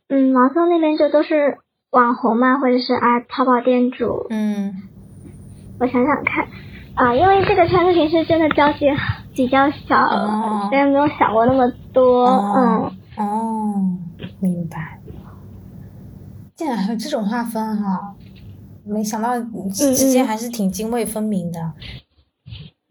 [0.10, 1.58] 嗯，毛松那边就都是
[1.92, 4.28] 网红嘛，或者是啊淘宝店主。
[4.30, 4.82] 嗯
[5.78, 6.48] 我想想看，
[6.94, 8.86] 啊、因为这个圈子平时真的交集
[9.34, 12.26] 比较小，哦所以没有想过那么多。
[12.28, 13.98] 哦嗯，哦，
[14.40, 15.00] 明白。
[16.56, 18.16] 竟然还有这种划分哈、
[18.86, 19.40] 没想到
[19.74, 21.74] 之之间还是挺泾渭分明的。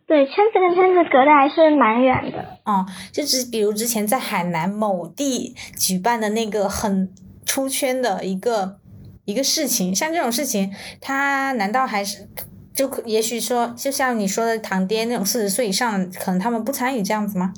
[0.07, 2.59] 对，圈子跟圈子隔的还是蛮远的。
[2.65, 7.11] 哦，就只比如之前在海南某地举办的那个很
[7.47, 8.79] 出圈的一个
[9.25, 12.29] 一个事情，像这种事情，他难道还是
[12.75, 17.55] 就也许说，就像你说的堂爹那种四十岁以上的，可能他们不参与这样子吗？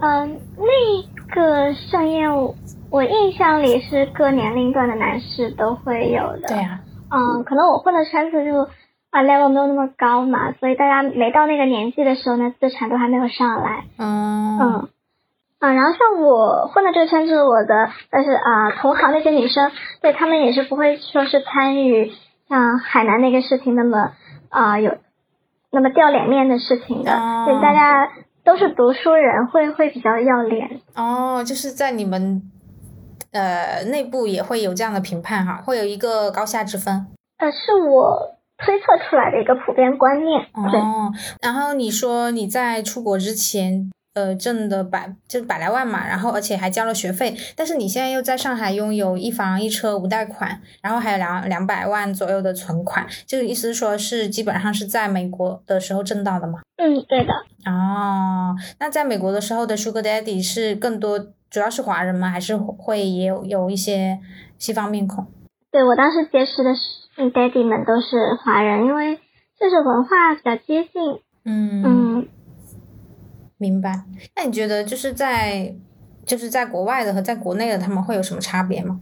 [0.00, 2.30] 嗯、那个盛宴，
[2.90, 6.48] 我印象里是各年龄段的男士都会有的。
[6.48, 8.62] 对啊，嗯，可能我混的圈子就
[9.10, 13.84] 啊 level 没有那么高嘛，所以大家没到那个年纪的时候呢，资产都还没有上来。
[13.98, 14.88] 嗯嗯。
[15.58, 19.70] 啊，然后像我混的这个圈子，我的但是啊、同行那些女生，
[20.00, 22.12] 对她们也是不会说是参与
[22.48, 24.12] 像海南那个事情那么
[24.50, 24.96] 啊、有
[25.70, 28.08] 那么掉脸面的事情的，哦所以大家
[28.44, 30.80] 都是读书人，会会比较要脸。
[30.94, 32.40] 哦，就是在你们
[33.32, 37.06] 呃内部也会有这样的评判哈，会有一个高下之分。
[37.38, 40.40] 呃，是我推测出来的一个普遍观念。
[40.54, 56.58] 哦，然后你说你在出国之前，呃，挣的百就是百来万嘛，然后而且还交了学费，但是你现在又在上海拥有一房一车无贷款，然后还有两两百万左右的存款，这个意思是说是基本上是在美国的时候挣到的吗？
[56.78, 57.32] 嗯，对的。
[57.70, 61.18] 哦，那在美国的时候的 Sugar Daddy 是更多
[61.50, 62.28] 主要是华人吗？
[62.28, 64.18] 还是会也有有一些
[64.58, 65.26] 西方面孔？
[65.70, 66.80] 对我当时结识的是
[67.16, 69.16] 嗯 daddy 们都是华人，因为
[69.58, 71.20] 就是文化比较接近。
[71.44, 72.28] 嗯嗯，
[73.56, 74.02] 明白。
[74.36, 75.74] 那你觉得就是在
[76.26, 79.00] 就是在国外的和在国内的他们会有什么差别吗？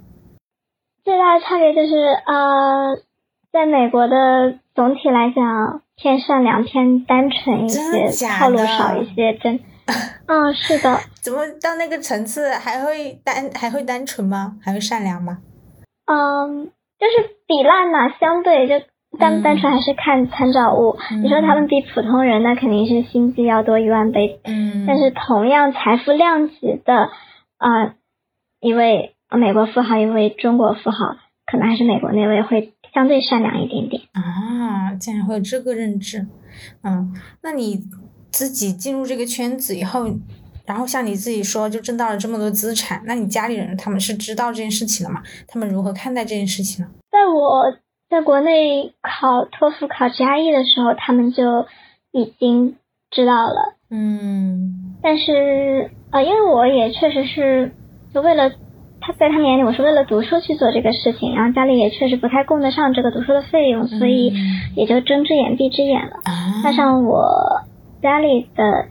[1.04, 2.96] 最大的差别就是呃，
[3.52, 9.60] 在美国的总体来讲偏善良、偏单纯一些，套路少一些，真。
[10.26, 10.98] 嗯，是的。
[11.22, 14.56] 怎么到那个层次还会单还会单纯吗？
[14.62, 15.38] 还会善良吗？
[16.06, 16.66] 嗯，
[16.98, 18.84] 就是比烂嘛，相对就
[19.18, 20.96] 单嗯单纯还是看参照物。
[21.22, 24.40] 你说他们比普通人，那肯定是心机要多一万倍。
[24.44, 27.10] 嗯，但是同样财富量级的，
[27.58, 27.94] 呃，
[28.60, 34.02] 一位美国富豪，一位中国富豪，可能还是美国那位会相对善良一点点。
[34.12, 36.26] 啊，竟然会有这个认知，
[36.82, 37.80] 嗯，那你
[38.36, 40.04] 自己进入这个圈子以后，
[40.66, 45.22] 然后像你自己说，就挣到了这么多资产，那你家里人他们是知道这件事情的吗？
[45.48, 46.90] 他们如何看待这件事情呢？
[47.10, 47.78] 在我
[48.10, 51.64] 在国内考托福、考 GRE 的时候，他们就
[52.12, 52.76] 已经
[53.10, 53.76] 知道了。
[53.88, 57.72] 嗯但是呃，因为我也确实是
[58.12, 58.50] 就为了
[59.00, 66.16] 他在他们眼里，我是为了读书去做这个事情，然后家里也确实不太供得上这个读书的费用，所以嗯也就睁只眼闭只眼了。
[66.24, 67.24] 啊，加上我
[68.02, 68.86] 家里的，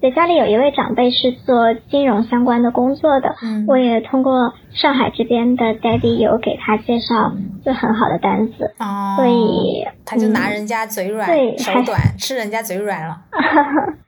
[0.00, 3.66] 对家里有一位长辈是做金融相关的工作的，嗯。
[3.68, 7.32] 我也通过上海这边的 daddy 有给他介绍
[7.64, 13.18] 就很好的单子，哦，所以他就拿嗯人家嘴软、对手短，吃人家嘴软了。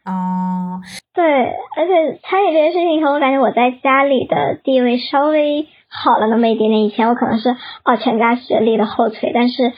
[0.06, 0.80] 哦，
[1.14, 6.85] 对，而且参与这件事情以后，我感觉我在家里的地位稍微好了那么一点点。
[6.85, 7.50] 以前我可能是
[7.85, 9.72] 哦全家学历的后腿，但是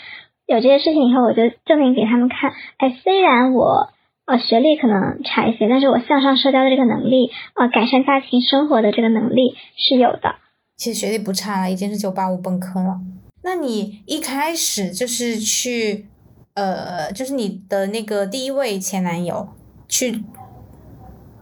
[0.46, 3.88] 有这些事情以后，我就证明给他们看，哎，虽然我
[4.27, 10.37] 呃学历可能差一些，但是我向上社交的这个能力，呃改善家庭生活的这个能力是有的。
[10.77, 13.01] 其实学历不差了，已经是九八五本科了。
[13.43, 16.07] 那你一开始就是去，
[16.55, 19.49] 呃，就是你的那个第一位前男友
[19.89, 20.25] 去，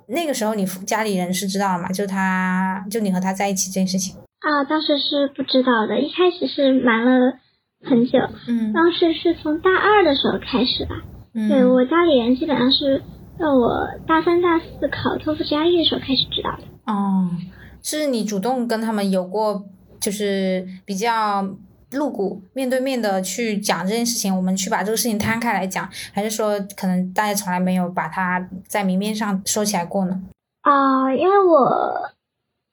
[0.08, 1.88] 那个时候你家里人是知道了吗？
[1.90, 4.16] 就他，就你和他在一起这件事情。
[4.40, 7.38] 啊，当时是不知道的，一开始是瞒了
[7.88, 8.18] 很久，
[8.48, 10.96] 嗯当时是从大二的时候开始吧。
[11.34, 13.02] 嗯，对我家里人基本上是
[13.38, 16.62] 让我大三、大四考托福 GRE 的时候开始知道的。
[16.86, 17.30] 哦，
[17.82, 19.64] 是你主动跟他们有过，
[20.00, 21.48] 就是比较
[21.92, 30.22] 露骨、面对面的去讲这件事情，我们去把这个事情摊开来讲，还是说可能大家从来没有把它在明面上说起来过呢？
[30.62, 32.10] 啊、因为我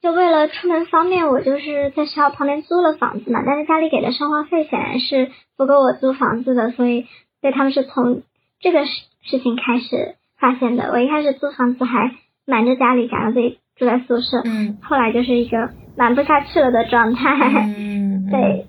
[0.01, 7.07] 就为了出门方便，我就是在学校旁边租了房子嘛，但是家里给的生活费显然是不够我租房子的，所以
[7.41, 8.21] 对他们是从
[8.59, 8.91] 这个事
[9.21, 10.91] 事情开始发现的。
[10.91, 12.11] 我一开始租房子还
[12.45, 17.35] 瞒着家里，假装自己住在宿舍，嗯后来就是一个瞒不下去了的状态。
[17.77, 18.67] 嗯对，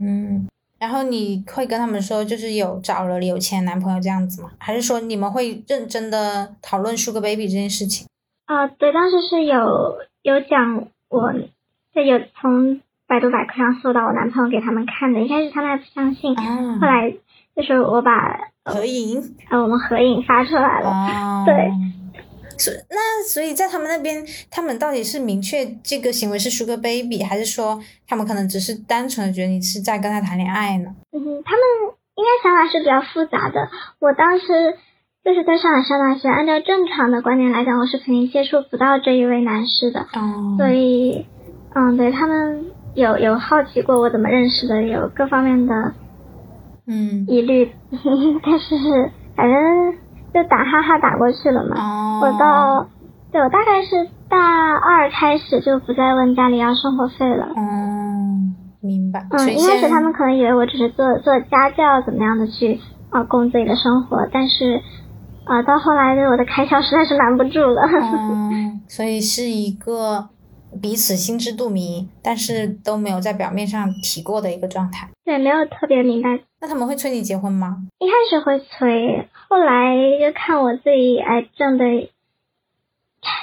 [0.00, 0.48] 嗯。
[0.78, 4.50] 然后你会跟他们说，就是有找了有钱男朋友这样子吗？
[4.58, 8.08] 还是说你们会认真的讨论 Sugar Baby 这件事情？
[8.46, 11.32] 啊，对，当时是有有讲我，
[11.94, 17.14] 就有从百度百科上搜到我男朋友给他们看的，一开始他们还不相信，后来
[17.54, 21.70] 就是我把合影，啊，我们合影发出来了，对。
[22.58, 30.94] 所那所以在他们那边，他们到底是明确这个行为是 Sugar Baby，还是说他们可能只是单纯的觉得你是在跟他谈恋爱呢？
[31.10, 31.62] 嗯，他们
[32.14, 33.68] 应该想法是比较复杂的。
[33.98, 34.46] 我当时
[35.24, 40.00] 就是在上海上大学，按照正常的观念来讲，我是肯定接触不到这一位男士的。
[40.12, 40.54] 哦。
[40.56, 41.26] 所以，
[41.74, 45.94] 嗯，对他们有有好奇过我怎么认识的，有各方面的
[46.86, 47.70] 嗯疑虑，
[48.44, 48.74] 但是
[49.36, 49.94] 反正。
[50.34, 52.18] 就打哈哈打过去了嘛。
[52.22, 52.88] 我到，
[53.30, 54.38] 对我大概是大
[54.78, 57.48] 二开始就不再问家里要生活费了。
[57.54, 59.26] 嗯，明白。
[59.30, 64.80] 嗯，一开始他们可能以为我只是做做家教怎么样的去啊供自己的生活，但是
[65.44, 67.82] 啊到后来对我的开销实在是拦不住了。
[68.50, 70.30] 嗯，所以是一个。
[70.80, 75.08] 彼此心知肚明，但是都没有在表面上提过的一个状态。
[75.24, 76.40] 对，没有特别明白。
[76.60, 77.84] 那他们会催你结婚吗？
[77.98, 81.84] 一开始会催，后来就看我自己癌症的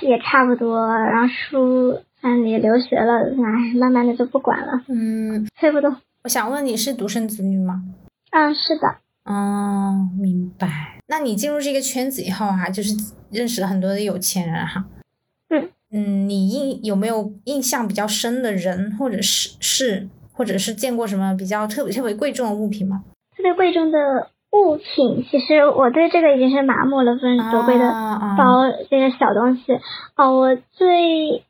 [0.02, 4.84] 也差不多，然后书嗯也留学了，哎，慢慢的就不管了。
[4.88, 5.96] 嗯，催不动。
[6.24, 7.84] 我想问你是独生子女吗？
[8.32, 8.98] 嗯，是的。
[9.24, 11.00] 哦，明白。
[11.08, 12.94] 那你进入这个圈子以后啊，就是
[13.32, 14.86] 认识了很多的有钱人哈。
[15.50, 15.70] 嗯。
[15.92, 23.04] 嗯，你印有没有印象比较深的人，或者是事，或者是见过什么比较特别特别贵重的物品吗？
[23.36, 23.98] 特别贵重的
[24.52, 27.90] 物品，其实我对这个已经是麻木了，不是多贵的
[28.38, 29.80] 包这些小东西。
[30.16, 31.44] 哦，我最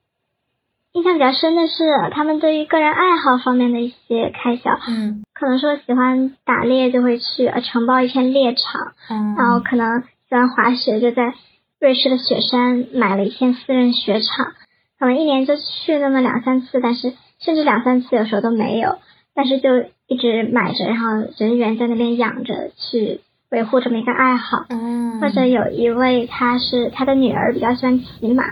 [0.93, 4.71] 印象比较深的是他们对于个人爱好方面的一些开销。
[4.87, 11.33] 嗯，可能说喜欢打猎就会去承包一片猎场，嗯，然后可能喜欢滑雪就在。
[11.79, 14.53] 瑞士的雪山买了一片私人雪场，
[14.99, 18.97] 可能一年就去那么两三次，但是甚至两三次有时候都没有，
[19.33, 19.69] 但是就
[20.05, 24.65] 一直买着，然后人员在那边养着，去维护这么一个爱好。
[24.67, 28.43] 嗯，或者有一位他是他的女儿比较喜欢骑马，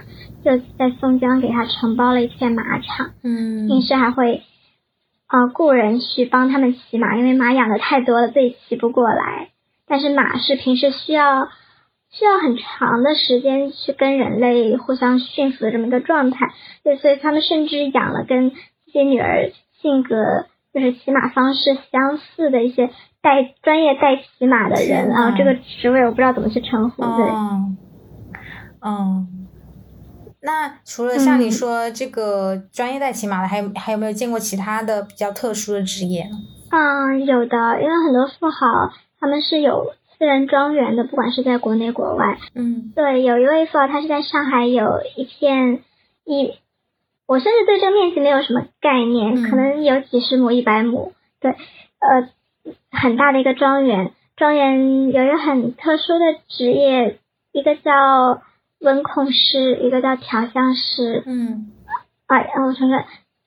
[0.46, 3.12] 就在松江给他承包了一片马场。
[3.24, 4.44] 嗯，平时还会
[5.26, 9.50] 啊雇人去帮他们骑马，因为马养的太多了，自己骑不过来。
[9.86, 11.50] 但是马是平时需要。
[12.10, 16.48] 需要很长的时间去跟人类互相驯服的这么一个状态，
[16.84, 18.58] 对，所以他们甚至养了跟自
[18.93, 22.89] 己女儿性格就是骑马方式相似的一些
[23.22, 27.30] 带专业带骑马的人啊，这个职位我不知道怎么去称呼，对，
[28.82, 29.48] 嗯，
[30.41, 36.38] 那除了像你说这个专业带骑马的，还有还有没有见过其他的比较特殊的职业呢？
[36.72, 39.86] 嗯，有的，因为很多富豪他们是有。
[40.17, 45.84] 私人庄园的，不管是在国内国外，嗯，对，有一位富豪，他是在上海有一片
[46.25, 46.53] 一，
[47.27, 52.30] 我甚至对这个面积没有什么概念，可能有几十亩、一百亩，对，呃，
[52.91, 57.19] 很大的一个庄园，庄园有一个很特殊的职业，
[57.51, 58.41] 一个叫
[58.80, 61.71] 温控师，一个叫调香师，嗯，
[62.25, 63.06] 啊，我承认，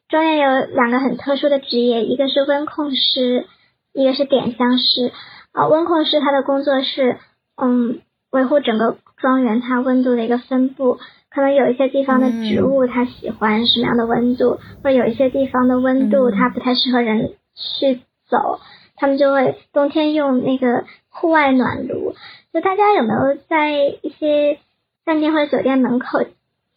[0.09, 3.49] 庄园有两个很特殊的职业，一个是温控师，
[3.93, 5.13] 一个是点香师。
[5.53, 7.19] 啊，温控师他的工作是，
[7.57, 10.99] 嗯，维护整个庄园它温度的一个分布。
[11.33, 18.59] 可能有一些地方的植物它喜欢什么样的温度，或者有一些地方的温度它不太适合人去走，
[18.97, 22.15] 他们就会冬天用那个户外暖炉。
[22.53, 24.59] 就大家有没有在一些
[25.05, 26.25] 饭店或者酒店门口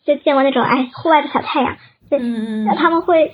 [0.05, 1.77] 就见过那种哎户外的小太阳？
[2.11, 3.31] 对，那他们会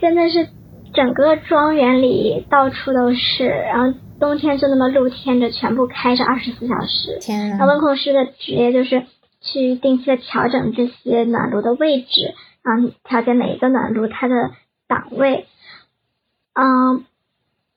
[0.00, 0.48] 真的是
[0.94, 3.98] 整个庄园里到处都是，然后。
[4.20, 7.18] 冬天就那么露天着，全部开着二十四小时。
[7.20, 9.04] 天那温控师的职业就是
[9.40, 14.52] 去定期的调整这些暖炉的位置，然后调节每一个暖炉它的
[14.86, 15.46] 档位。
[16.54, 17.04] 嗯，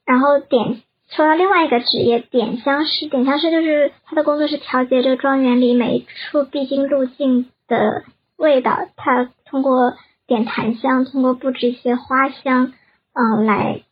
[0.06, 3.08] 然后点说到另外一个职业，点香师。
[3.08, 8.04] 点香师就是他的工作是调节这个庄园里每一处必经路径的
[8.36, 8.78] 味道。
[8.96, 9.96] 他通过
[10.28, 12.72] 点檀香，通过布置一些花香，
[13.18, 13.82] 嗯，来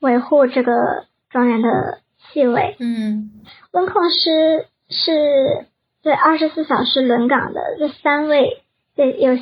[0.00, 1.04] 维护这个。
[1.32, 3.30] 庄园的气味，嗯，
[3.70, 5.64] 温控师是
[6.02, 8.64] 对二十四小时轮岗的，这三位
[8.96, 9.38] 对有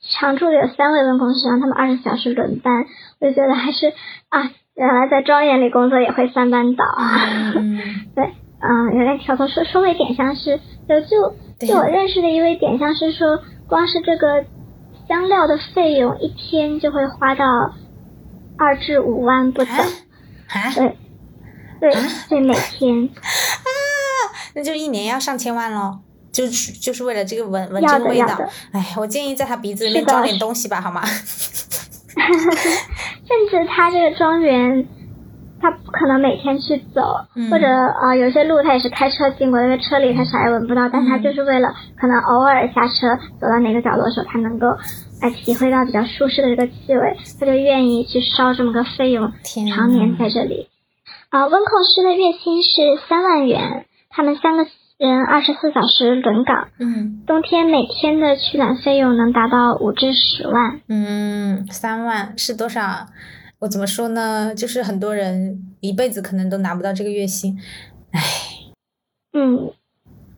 [0.00, 2.84] 常驻的有三位温控师，让他们二十四小时轮班，
[3.20, 3.92] 我就觉得还是
[4.28, 7.54] 啊，原来在庄园里工作也会三班倒啊，
[8.16, 13.38] 对，嗯，原来调头说说回点香师，就就就我认识的一位点香师说，
[13.68, 14.44] 光是这个
[15.06, 17.44] 香料的费用一天就会花到
[18.60, 19.74] 二至五万不等。
[19.74, 20.70] 啊？
[20.74, 20.96] 对，
[21.80, 21.90] 对，
[22.28, 23.04] 对，每天。
[23.06, 23.66] 啊，
[24.54, 25.98] 那就一年要上千万喽，
[26.30, 28.38] 就是就是为了这个闻闻这个味道。
[28.72, 31.02] 哎，我建议在他鼻子里面装点东西吧，好吗？
[32.14, 34.86] 甚至他这个庄园。
[35.62, 37.02] 他不可能每天去走，
[37.50, 41.68] 或者呃，有些路他也是开车经过，因为车里他啥也闻不到，但他就是为了
[42.00, 44.66] 可能偶尔下车走到哪个角落的时候，他能够
[45.20, 49.32] 来体会到比较舒适的这个气味，他就愿意去烧这么个费用，
[49.74, 50.68] 常年在这里。
[51.28, 54.66] 啊，温控师的月薪是三万元，他们三个
[54.98, 63.06] 人二十四小时轮岗，嗯，冬天每天的取暖费用能达到五至十万，嗯，三万是多少？
[63.60, 64.54] 我怎么说呢？
[64.54, 67.58] 就是很多人一辈子可能都拿不到这个月薪，
[68.12, 68.20] 唉，
[69.32, 69.70] 嗯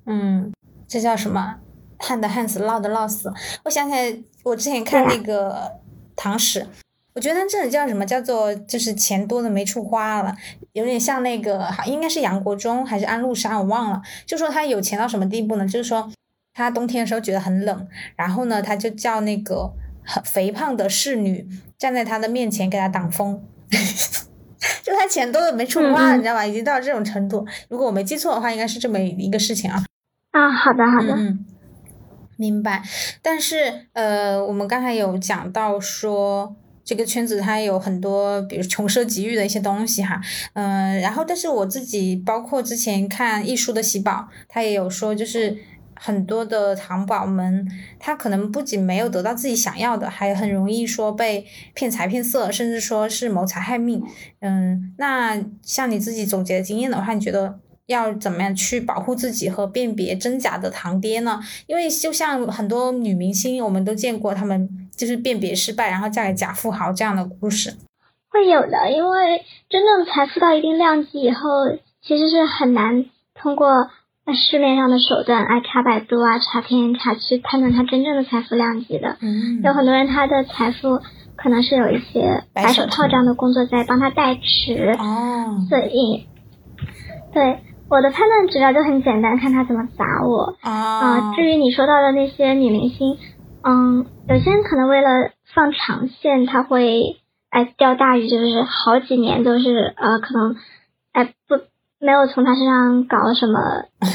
[0.04, 0.52] 嗯，
[0.88, 1.56] 这叫什么？
[2.02, 3.32] 旱的旱死，涝的涝死。
[3.64, 5.72] 我想起来，我之前看那个
[6.14, 6.66] 唐史，
[7.14, 8.04] 我觉得这种叫什么？
[8.04, 10.36] 叫做就是钱多的没处花了，
[10.72, 14.02] 有点像那个，应该是杨国忠还是安禄山，我忘了。
[14.26, 15.66] 就说他有钱到什么地步呢？
[15.66, 16.10] 就是说
[16.52, 19.72] 他冬天的时候觉得很冷，然后呢，他就叫那个。
[20.04, 21.48] 很肥胖的侍女
[21.78, 23.40] 站在他的面前给他挡风，
[24.82, 26.44] 就他钱多的没处花，你知道吧？
[26.44, 27.46] 已经到这种程度。
[27.68, 29.84] 如果我没记错的话，应该是这么一个事情啊。
[30.32, 31.46] 啊，好的，好的，嗯，
[32.42, 32.82] 明白。
[33.22, 40.20] 但是呃，我们刚才有讲到说，这个圈子它有很多，比如穷奢极欲的一些东西哈。
[40.54, 45.56] 嗯，然后但是我自己包括之前看艺术的喜宝，他也有说就是。
[46.04, 47.64] 很多的糖宝们，
[48.00, 54.02] 他可能不仅没有得到自己想要的，还很容易说被骗财骗色，甚至说是谋财害命。
[54.40, 61.40] 嗯，那像你自己总结的经验的话，你觉得要怎么样去保护自己和辨别真假的堂爹呢？
[61.66, 67.74] 因为就像很多女明星，我们都见过她们就是辨别失败，然后嫁给假富豪这样的故事。
[68.30, 71.42] 会有的，因为真正财富到一定量级以后，
[72.02, 73.04] 其实是很难
[73.34, 73.90] 通过。
[74.24, 79.18] 那市面上的手段，爱查百度啊，查天眼查去判断他真正的财富量级的，
[79.64, 81.00] 有很多人他的财富
[81.34, 86.28] 可能是有一些白手套这样的工作在帮他代持，哦，所以，
[87.34, 87.58] 对
[87.92, 91.34] 我的判断指标就很简单，看他怎么砸我啊。
[91.34, 93.18] 至于你说到的那些女明星，
[93.62, 97.20] 嗯，有些人可能为了放长线，他会
[97.50, 100.56] 哎钓大鱼，就是好几年都是呃可能
[101.12, 101.60] 哎不。
[102.04, 103.60] 没有从他身上搞什么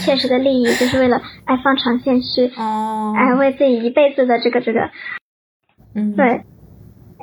[0.04, 4.90] 切实的利益，就是为了哎放长线去，哎为自己一辈子的这个这个，
[5.96, 6.44] 嗯，对，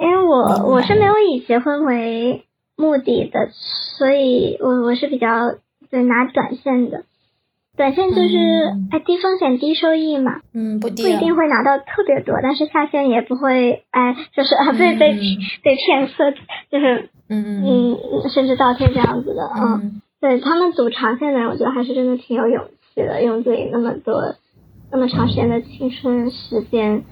[0.00, 2.46] 因为我我是没有以结婚为
[2.78, 3.50] 目的的，
[3.98, 5.28] 所以我我是比较
[5.94, 7.04] 对拿短线的，
[7.76, 8.36] 短线就是
[8.90, 15.12] 哎低风险低收益嘛，嗯不低，不一定会拿到特别多，但是下线也不会哎就是啊被被
[15.62, 16.32] 被骗色，
[16.72, 20.00] 就是嗯嗯甚至倒贴这样子的，嗯。
[20.20, 22.64] 对他们赌长线的人，我觉得还是真的挺有勇
[22.94, 24.34] 气的，用自己那么多、
[24.90, 27.04] 那么长时间的青春时间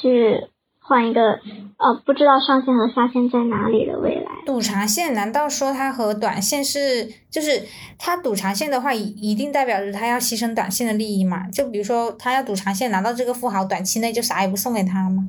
[0.00, 0.44] 去
[0.88, 1.38] 换一个
[1.76, 4.30] 呃不知道上限和下限在哪里的未来。
[4.46, 7.62] 赌长线难道说它和短线是就是
[7.98, 11.46] 它赌长线的话，一一定代表着他要牺牲短线的利益嘛？
[11.50, 15.28] 就比如说他要赌长线难道这个富豪，短期内就啥也不送给他了吗？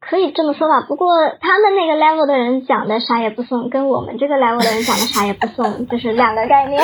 [0.00, 1.08] 可以这么说吧，不过
[1.40, 6.82] 他们那个 level 的人讲的啥也不送，跟我们这个 level 的人讲的啥也不送， 就是两个概念。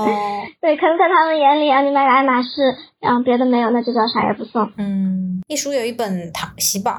[0.60, 2.48] 对，可能在他们眼里啊，你买个爱马仕，
[3.00, 4.70] 然后别的没有，那就叫啥也不送。
[4.76, 6.90] 嗯，一书有一本《唐喜宝》，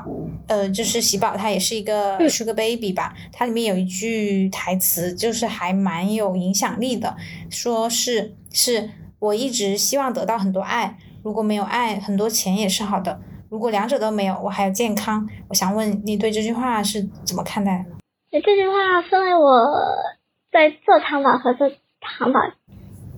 [0.47, 7.15] 呃，就是喜宝，它也是一个 Sugar Baby 吧，它里面有一句台词，就是还蛮有影响力的，
[7.51, 8.89] 说是是
[9.19, 13.19] 我一直希望得到很多爱，如果没有爱，很多钱也是好的。
[13.51, 15.27] 如果两者都没有，我还有健康。
[15.49, 18.39] 我想问你对这句话是怎么看待的？
[18.41, 19.67] 这句话分为我
[20.53, 22.39] 在做糖宝和做糖宝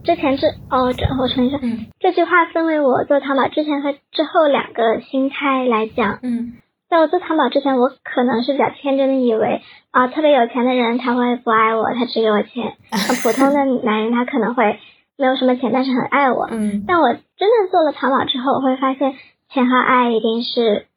[0.03, 1.59] 之前之哦，这我重新说。
[1.61, 1.86] 嗯。
[1.99, 6.17] 这句话分为我做糖宝之前和之后两个心态来讲。
[6.23, 6.53] 嗯。
[6.89, 9.61] 在我做糖宝之前，我可能是比较天真的以为
[9.91, 12.73] 啊，特别有钱的人他会不爱我，他只给我钱。
[13.21, 14.79] 普通的男人他可能会
[15.15, 16.47] 没有什么钱，但是很爱我。
[16.49, 16.86] 嗯。
[16.88, 19.13] 但我真的做了糖宝之后，我会发现。
[19.54, 20.88] 钱和爱一定是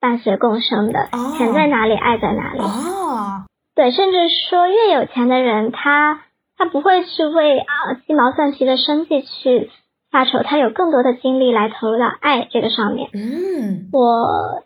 [0.00, 2.60] 伴随共生的，钱在哪里，爱在哪里。
[2.60, 3.42] 哦，
[3.74, 6.22] 对，甚至说越有钱的人，他
[6.56, 9.70] 他不会去为啊鸡毛蒜皮的生计去
[10.12, 13.10] 发愁，他有更多的精力来投入到爱这个上面。
[13.12, 14.62] 嗯，我，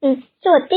[0.00, 0.76] 嗯，就我第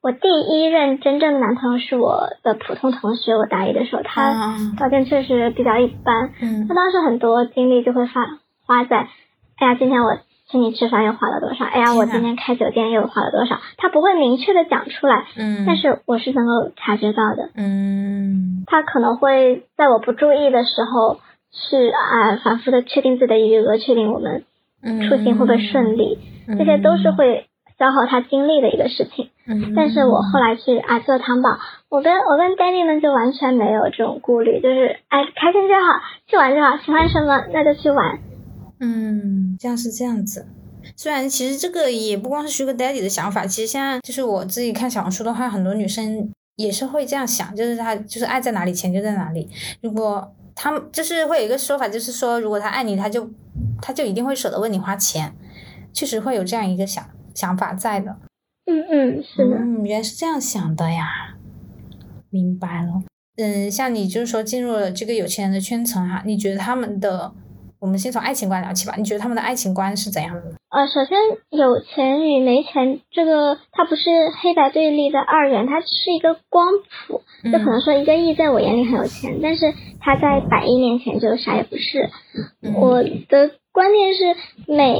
[0.00, 9.08] 我第一任真正的男朋友是我的普通同学，我大一的时候，他条件确实比较一般，嗯，他当时很多精力就会发花在，
[9.58, 10.16] 哎呀，今天我。
[10.50, 11.64] 请你吃饭又花了多少？
[11.64, 13.60] 哎呀，我今天开酒店又花了多少？
[13.78, 17.50] 他不会明确的讲出来，嗯，但是我是能够察觉到的。
[17.56, 21.18] 嗯他可能会在我不注意的时候，
[21.52, 24.44] 去啊反复的确定自己的余额，确定我们
[24.82, 26.18] 嗯出行会不会顺利，
[26.58, 27.46] 这些都是会
[27.78, 29.30] 消耗他精力的一个事情。
[29.46, 38.18] 嗯，但是我后来去啊做糖宝，我跟我跟 daddy 们就完全没有这种顾虑，就是哎开心就好，去玩就好，喜欢什么那就去玩。
[38.80, 40.46] 嗯，这样是这样子。
[40.96, 49.48] 虽然其实这个也不光是 Sugar Daddy 的想法，其实现在就是我自己看小红书的话，很多女生也是会这样想，就是她就是爱在哪里，钱就在哪里。
[49.82, 53.30] 如果他们就是会有一个说法，就是说如果他爱你，他就
[53.80, 55.34] 他就一定会舍得为你花钱，
[55.92, 58.16] 确实会有这样一个想想法在的。
[58.66, 59.56] 嗯嗯，是的。
[59.56, 61.36] 嗯，原来是这样想的呀，
[62.30, 63.02] 明白了。
[63.36, 67.32] 嗯，像你就是说进入了这个有钱人的圈层哈、你觉得他们的，
[67.80, 68.94] 我们先从爱情观聊起吧。
[68.96, 70.56] 你觉得他们的爱情观是怎样的呢？
[70.68, 71.18] 呃，首先
[71.50, 74.10] 有钱与没钱，这个它不是
[74.40, 77.22] 黑白对立的二元，它是一个光谱。
[77.50, 82.10] 就可能说一个亿在我眼里很有钱，但是他在百亿面前就啥也不是。
[82.62, 84.98] 嗯我的观念是，每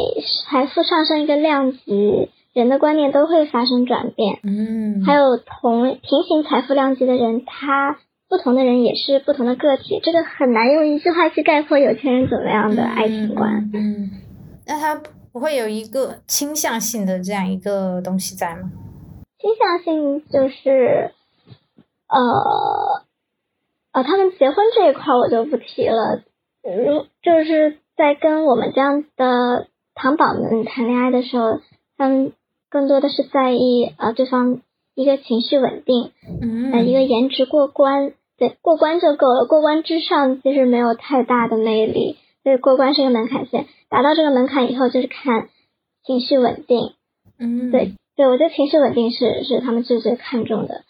[0.49, 4.39] 财富上升一个量级，人的观念都会发生转变。
[4.43, 7.99] 嗯，还有同平行财富量级的人，他
[8.31, 13.68] 不同的人也是不同的个体，这个很难用一句话去概括有钱人怎么样的爱情观。
[13.74, 14.09] 嗯，
[14.68, 15.03] 那他
[15.33, 18.70] 不会有一个倾向性的这样一个东西在吗？
[19.41, 21.11] 倾向性就是，
[22.09, 23.03] 呃，
[23.93, 26.22] 呃，他们结婚这一块我就不提了。
[26.62, 31.59] 如就是在跟我们这样的糖宝们谈恋爱的时候，
[31.97, 32.33] 他们
[32.68, 34.61] 更多的是在意呃对方
[34.95, 36.12] 一个情绪稳定，
[36.43, 45.51] 嗯，呃一个颜值过关，对过关就够了，过关之上其实没有太大的魅力，所以过关是一个门槛线，达到这个门槛以后就是看
[46.07, 46.95] 情绪稳定。
[47.38, 50.84] 嗯，对，对我觉得情绪稳定是是他们最最看重的，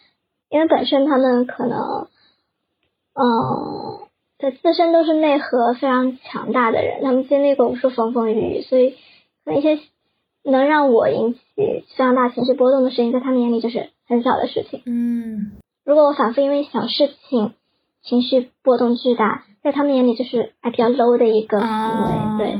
[0.48, 2.06] 因为本身他们可能，
[3.14, 4.06] 嗯，
[4.38, 8.90] 对自身都是内核非常强大的人，他们经历过无数风风雨雨，所以
[9.44, 9.80] 可能一些
[10.44, 14.82] 能让我引起非常大情绪波动的事情，在他们眼里就是很小的事情。
[14.86, 15.50] 嗯
[15.90, 17.52] 如果我反复因为小事情
[18.00, 22.38] 情绪波动巨大，在他们眼里就是还比较 low 的一个行为。
[22.38, 22.58] 对，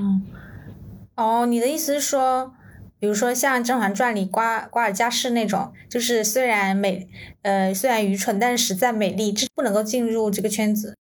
[1.17, 2.51] 哦，你的意思是说，
[2.99, 7.07] 比如说像《甄嬛传》里瓜瓜尔佳氏那种，就是虽然美，
[7.43, 10.97] 呃，虽然愚蠢，但是实在美丽，这不能够进入这个圈子。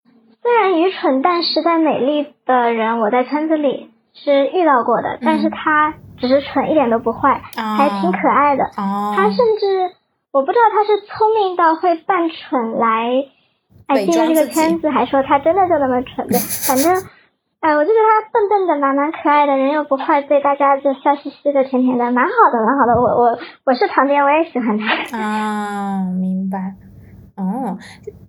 [0.41, 8.63] 虽然愚蠢但实在美丽的人，我在圈子里是遇到过的，但是他只是蠢，一点都不坏，还挺可爱的。
[8.78, 9.93] 哦，他甚至
[10.36, 13.23] 我不知道他是聪明到会扮蠢来，
[13.88, 16.91] 哎，伪进入这个圈子，还说他真的就那么蠢对， 反正。
[17.61, 22.93] 哎，我就觉得他笨笨的，蛮蛮可爱的，人又不坏，对大家就笑嘻嘻的、甜甜的，蛮好的，蛮好的。
[22.93, 25.17] 我我我是旁边，我也喜欢他。
[25.17, 26.75] 啊，明白。
[27.38, 27.77] 哦，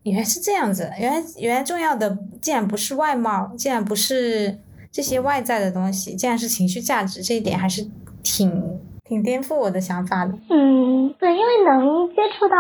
[0.05, 0.89] 原来是这样子。
[0.99, 4.57] 原来原来重要的竟然不是外貌，竟然不是
[4.93, 7.21] 这些外在的东西，竟然是情绪价值。
[7.21, 7.83] 这一点还是
[8.23, 10.33] 挺挺颠覆我的想法的。
[10.51, 12.57] 嗯，对，因为能接触到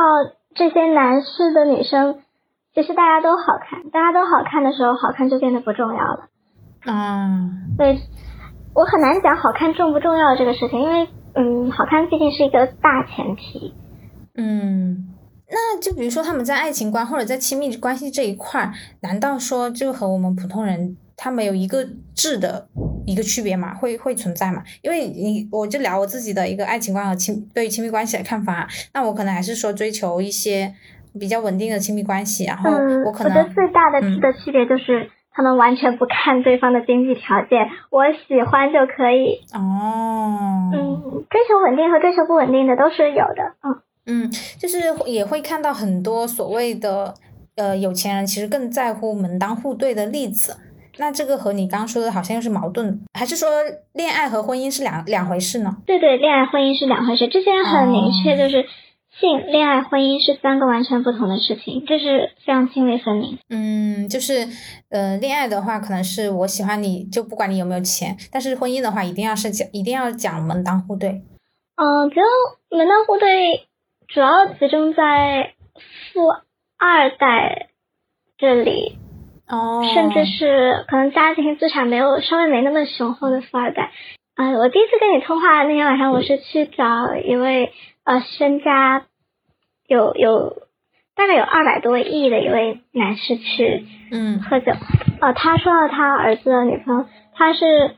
[0.54, 2.20] 这些男士的女生，
[2.74, 6.28] 其实大家都好看，大家都好看的时候，好看就变得不重要了。
[6.86, 7.98] 嗯，对，
[8.74, 13.74] 我很难讲好看重不重要这个事情，因为嗯，好看毕竟是一个大前提。
[14.36, 15.14] 嗯，
[15.50, 22.68] 那就比如说他们在爱情观或者在亲密关系这一块儿，难道说就和我们普通人他们有一个质的
[23.06, 23.74] 一个区别嘛？
[23.74, 24.62] 会会存在嘛？
[24.82, 30.74] 因为你我就聊我自己的一个爱情观和亲对于亲密关系的看法，那我可能还是说追求一些
[31.18, 35.10] 比较稳定的亲密关系，然后嗯，我可觉得能最大的质的区别就是。
[35.38, 39.38] 他们完全不看对方的经济条件，我喜欢就可以。
[39.52, 43.52] 哦，嗯，追求稳定和追求不稳定的都是有的。
[43.60, 47.12] 嗯嗯，就是也会看到很多所谓的
[47.56, 50.56] 呃有钱人其实更在乎门当户对的例子。
[50.98, 53.48] 那这个和你刚刚说的好像又是矛盾的，还是说
[53.92, 55.76] 恋爱和婚姻是两两回事呢？
[55.86, 57.28] 对对，恋爱婚姻是两回事。
[57.28, 58.66] 之前很明确，哦就是
[59.20, 63.38] 性、恋爱、婚姻是三个完全不同的事情，这是非常泾渭分明。
[63.48, 64.46] 嗯，就是
[64.90, 71.22] 呃，恋爱的话可能是我喜欢你就不管你有没有钱，但是婚姻的话一定要是讲一定要讲门当户对。
[71.76, 73.66] 嗯，比如门当户对，
[74.08, 75.54] 主要集中在
[76.12, 76.28] 富
[76.78, 77.68] 二代
[78.38, 78.98] 这里，
[79.48, 83.90] 哦，甚至是可能家庭资产没有稍微没那么雄厚的富二代。
[84.34, 87.72] 啊、我第一次跟你通话那天晚上，我是去找一位
[88.04, 89.04] 呃身家
[89.86, 90.56] 有有
[91.14, 94.72] 大概有二百多亿的一位男士去嗯喝酒。
[95.20, 97.96] 呃，他说到他儿子的女朋友，他是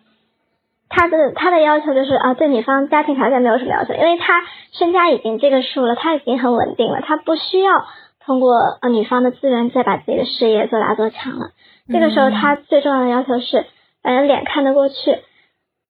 [0.89, 7.85] 他的他的要求就是啊，对女方家庭条件没有什么要求，因为他身家已经这个数了，他已经很稳定了，他不需要
[8.29, 8.53] 通过
[8.83, 11.53] 呃女方的资源再把自己的事业做大做强了。
[11.91, 13.65] 这个时候他最重要的要求是，
[14.03, 14.95] 反正脸看得过去，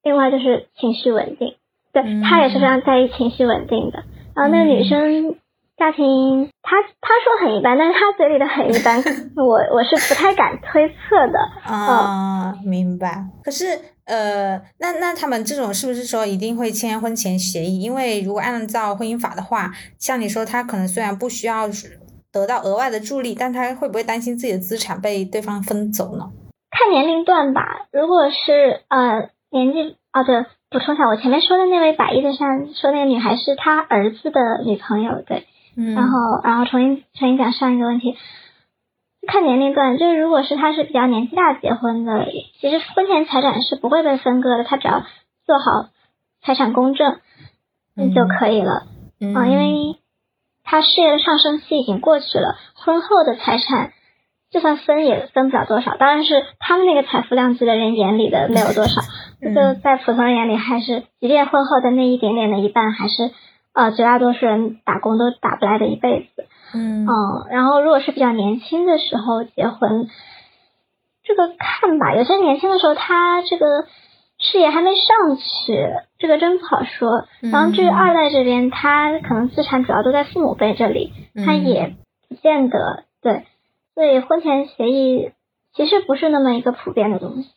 [0.04, 1.56] 另外就是情绪稳定。
[1.92, 4.04] 对他也是非常在意情绪稳定的。
[4.36, 5.34] 然后那个女生。
[5.78, 8.98] 家庭，她她说很一般，但是她嘴里的很一般，
[9.38, 10.94] 我我是不太敢推测
[11.32, 11.38] 的。
[11.72, 13.24] 啊，明白。
[13.44, 17.80] 可是，呃，那那他们这种是不是说一定会签婚前协议？
[17.80, 19.70] 因为如果按照婚姻法的话，
[20.00, 21.68] 像你说，他可能虽然不需要
[22.32, 26.30] 得到额外的助力，但他会不会担心自己的资产被对方分走呢？
[26.70, 27.86] 看年龄段吧。
[27.92, 35.46] 如果是呃年纪，哦对，补充一下，我前面说的那位百亿的山说那个女孩是他儿子的女朋友，对。
[35.94, 38.16] 然后，然后重新重新讲上一个问题，
[39.28, 42.26] 看年龄段，就是如果是他是比较年纪大结婚的，
[42.60, 45.04] 其实婚前财产是不会被分割的，他只要
[45.46, 45.88] 做好
[46.42, 47.20] 财产公证
[47.96, 48.88] 嗯就可以了
[49.20, 49.96] 嗯，因为
[50.68, 53.92] 他事业的上升期已经过去了，婚后的财产
[54.50, 59.00] 就算分也分不了多少，当然是他们那个财富量级的人眼里的没有多少，
[59.40, 63.32] 就在普通人眼里还是，即便婚后的那一点点的一半还是。
[63.74, 67.06] 呃，绝大多数人打工都打不来的一辈子，嗯，
[67.48, 70.08] 然后如果是比较年轻的时候结婚，
[71.22, 73.86] 这个看吧，有些年轻的时候他这个
[74.38, 77.26] 事业还没上去，这个真不好说。
[77.40, 81.12] 然后至于二代这边，他可能资产主要都在父母辈这里，
[81.44, 81.96] 他也
[82.28, 83.46] 不见得对，
[83.94, 85.32] 所以婚前协议
[85.74, 87.50] 其实不是那么一个普遍的东西。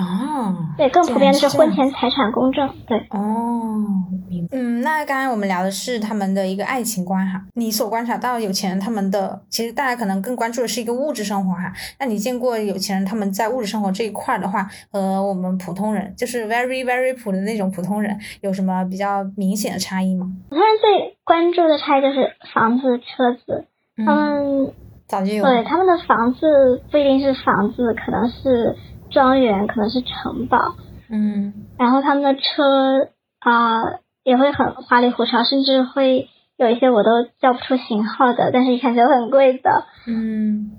[0.00, 2.68] 哦，对，更普遍的是婚前财产公证。
[2.86, 3.84] 对，哦，
[4.30, 4.56] 明白。
[4.56, 11.70] 嗯，那刚才我们聊的是他们的一个爱情观哈，你所观察到有钱人他们的，其实大家可能更关注的是一个物质生活哈。
[11.98, 20.32] 那你见过有钱人他们在物质生活这一块的话，和我们普通人，就是 very very 普的那种普通人，有什么比较明显的差异吗？
[20.48, 23.66] 普通人最关注的差异就是房子、车子，
[23.98, 24.72] 他们
[25.06, 28.74] 早就有，对他们的房子不一定是房子，可能是。
[29.10, 30.74] 庄园可能是城堡，
[31.10, 33.08] 嗯，然后他们的车
[33.40, 33.82] 啊
[34.24, 40.72] 也会很花里胡哨，甚至会有一些我都叫不出型号的，但是一看就很贵的，嗯，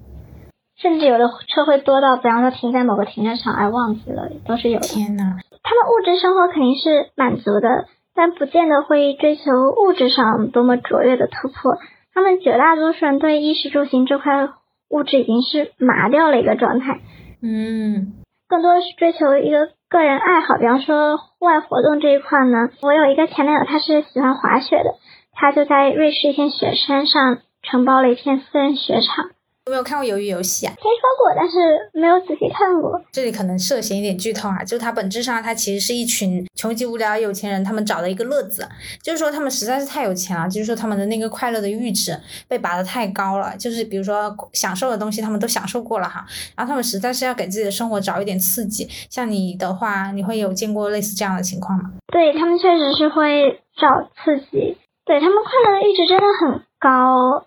[0.78, 4.88] 甚至有的车会多到，比方说停在某个停车场，哎忘记了，都是有的。
[4.88, 11.78] 天呐，他们物质生活肯定是满足的，但不见得会追求物质上多么卓越的突破。
[12.14, 14.50] 他们绝大多数人对衣食住行这块
[14.90, 17.00] 物质已经是麻掉了一个状态，
[17.42, 18.14] 嗯。
[18.52, 22.68] 更多是追求一个个人爱好，比方说户外活动这一块呢。
[22.82, 24.96] 我有一个前男友，他是喜欢滑雪的，
[25.32, 29.30] 他就在瑞士一片雪山上承包了一片私人雪场。
[29.68, 30.74] 有没有看过《鱿鱼游戏》啊？
[30.74, 31.58] 听说过，但是
[31.94, 33.00] 没有仔细看过。
[33.12, 38.68] 这里可能涉嫌一点剧透啊，就是它本质上它其实是一群穷极无聊有钱人，他们找的一个乐子，
[39.04, 46.26] 就是说他们实在是太有钱了，就是说他们的那个快乐的阈值被拔得太高了，就是比如说享受的东西他们都享受过了哈，
[46.58, 48.90] 然后他们实在是要给自己的生活找一点刺激。
[49.12, 51.92] 像你的话，你会有见过类似这样的情况吗？
[52.12, 57.46] 对他们确实是会找刺激，对他们快乐的阈值真的很高，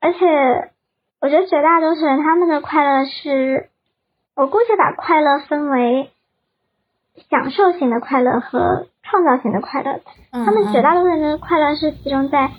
[0.00, 0.72] 而且。
[1.20, 3.68] 我觉得绝大多数人他们的快乐是，
[4.36, 6.10] 我姑且把快乐分为
[7.28, 10.00] 享受型的快乐和创造型的快乐。
[10.30, 12.50] 他们绝大多数人的快乐是集中在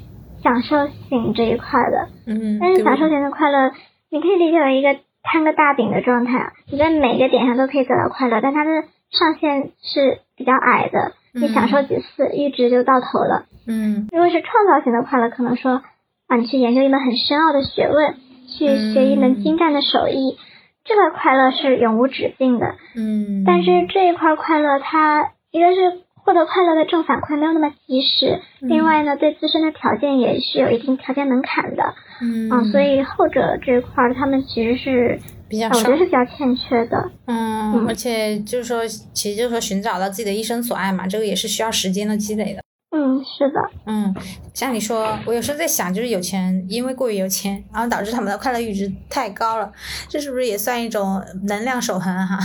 [0.44, 2.10] 享受型这一块的。
[2.28, 2.60] 嗯。
[2.60, 3.72] 但是享受型的快乐，
[4.10, 11.14] 你可以理解为一个摊个大饼的状态啊，你在每个点上都可以得到快乐，但它的上限是比较矮的。
[11.34, 13.46] 你享受几次，一直就到头了。
[13.68, 14.10] 嗯。
[14.12, 15.82] 如果是创造型的快乐，可能说
[16.28, 18.18] 啊，你去研究一门很深奥的学问。
[18.50, 20.38] 去学一门精湛的手艺，
[20.84, 22.66] 这个快乐是永无止境的。
[22.96, 31.94] 嗯，但是这一块快乐，它一个是获得快乐的正反馈没有那么及时，另外呢，对自身的条件也是有一定条件门槛的。
[32.22, 37.12] 嗯，啊，所以后者这一块他们其实是比较，我觉得是比较欠缺的。
[37.26, 42.62] 嗯，而且就是说，其实就是说寻找到自己的一生所爱嘛，这个也是需要时间的积累的。
[42.92, 44.16] 嗯，是的，嗯，
[44.54, 49.72] 像你说，我有时候在想，就是有钱人因为过于有钱，然后导致他们的快乐阈值太高了，
[50.08, 52.40] 这是不是也算一种能量守恒哈？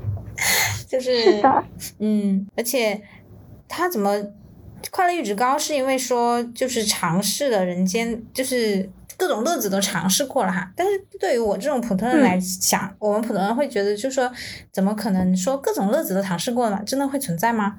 [0.86, 1.64] 就是，是的，
[2.00, 3.02] 嗯，而且
[3.66, 4.14] 他怎么
[4.90, 10.70] 快乐阈值高，是因为说就是尝试了人间，就是各种乐子都尝试过了哈。
[10.76, 14.30] 但是对于我这种普通人来讲，我们普通人会觉得，就是说，
[14.70, 17.76] 怎么可能说各种乐子都尝试过了，真的会存在吗？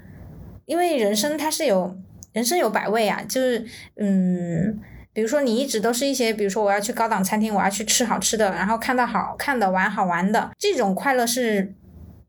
[0.70, 1.97] 因为人生它是有
[2.32, 3.65] 人生有百味啊，就是
[3.95, 4.80] 嗯，
[5.11, 11.74] 比如说你一直都是一些，比如说我要去高档餐厅，我要去吃好吃的，然后看到好看的、玩好玩的这种快乐是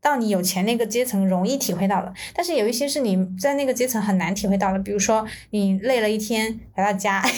[0.01, 7.17] 到你有钱那个阶层容易体会到的，但是有一些是你在那个阶层很难体会到的，比如说你累了一天回到家。
[7.17, 7.29] 啊，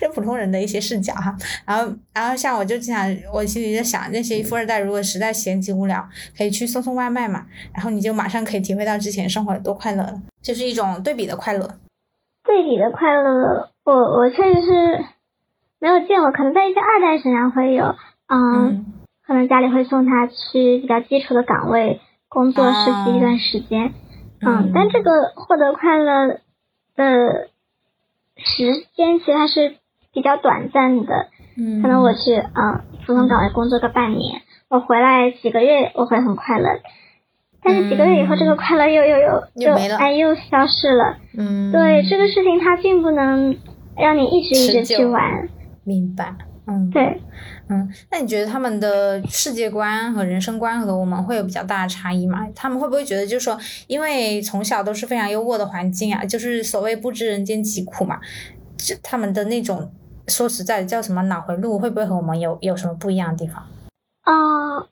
[0.00, 1.34] 这普通人的一些视角哈，
[1.64, 11.68] 然后，然后像我就经常，我心里在想，那些富二代如果实在闲极无聊，可以去送送外卖嘛，然后你就马上可以体会到之前生活有多快乐了，就是一种对比的快乐。
[12.44, 15.04] 对比的快乐，我我确实是
[15.78, 17.94] 没有见过，可能在一些二代身上会有，
[18.28, 18.86] 嗯，
[19.26, 23.92] 可能家里会送他去比较基础的岗位工作实习一段时间，
[24.40, 26.40] 嗯，但这个获得快乐
[26.96, 27.48] 的。
[28.38, 29.76] 时间其实还是
[30.12, 36.80] 比较短暂的，嗯，可能我去嗯普通岗位工作个半年，我回来几个月我会很快乐，
[37.62, 43.56] 但是几个月以后这个快乐又又又就哎又消失了，嗯，对这个事情它并不能
[43.96, 45.48] 让你一直一直去玩，
[45.84, 46.34] 明白，
[46.66, 47.20] 嗯，对，
[47.70, 52.46] 嗯，那你觉得他们的世界观和人生观和我们会有比较大的差异吗？
[52.54, 58.20] 他们会不会觉得就是说，因为从小都是非常优渥的环境啊，就是所谓不知人间疾苦嘛，
[58.78, 59.90] 这他们的那种
[60.28, 63.66] 说实在的叫什么脑回路，会不会和我们有有什么不一样的地方？
[64.22, 64.86] 啊，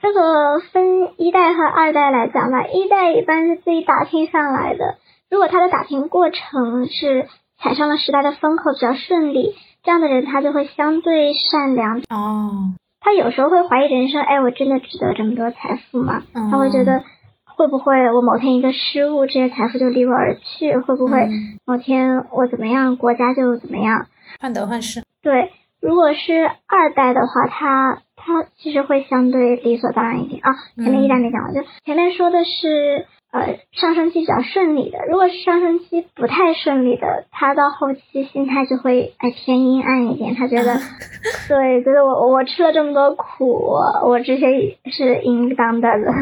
[0.00, 4.98] 这个分一代和二代来讲吧，一代一般是自己打拼上来的，
[5.30, 7.26] 如果他的打拼过程是
[7.60, 9.56] 踩上了时代的风口，比较顺利。
[9.84, 16.22] 这样的人他就会相对善良哦，他有时候会怀疑人生，哎，我真的值得这么多财富吗？
[16.50, 17.04] 他会觉得
[17.44, 20.74] 会不会我某天一个失误，这些财富就离我而去？
[20.78, 21.28] 会不会
[21.66, 24.06] 某天我怎么样，国家就怎么样？
[24.40, 25.02] 患得患失。
[25.22, 30.54] 对，如果是二代的话，他他其实会相对理所当然一点啊。
[30.82, 33.06] 前面一代没讲完，就前面说的是。
[33.34, 40.78] 呃，上升期比较顺利的，如果是上升期不太顺利的，他到后期心态就会哎偏阴暗一点，他觉得，
[41.48, 43.74] 对，觉得我我吃了这么多苦，
[44.06, 46.12] 我这些是应当的了，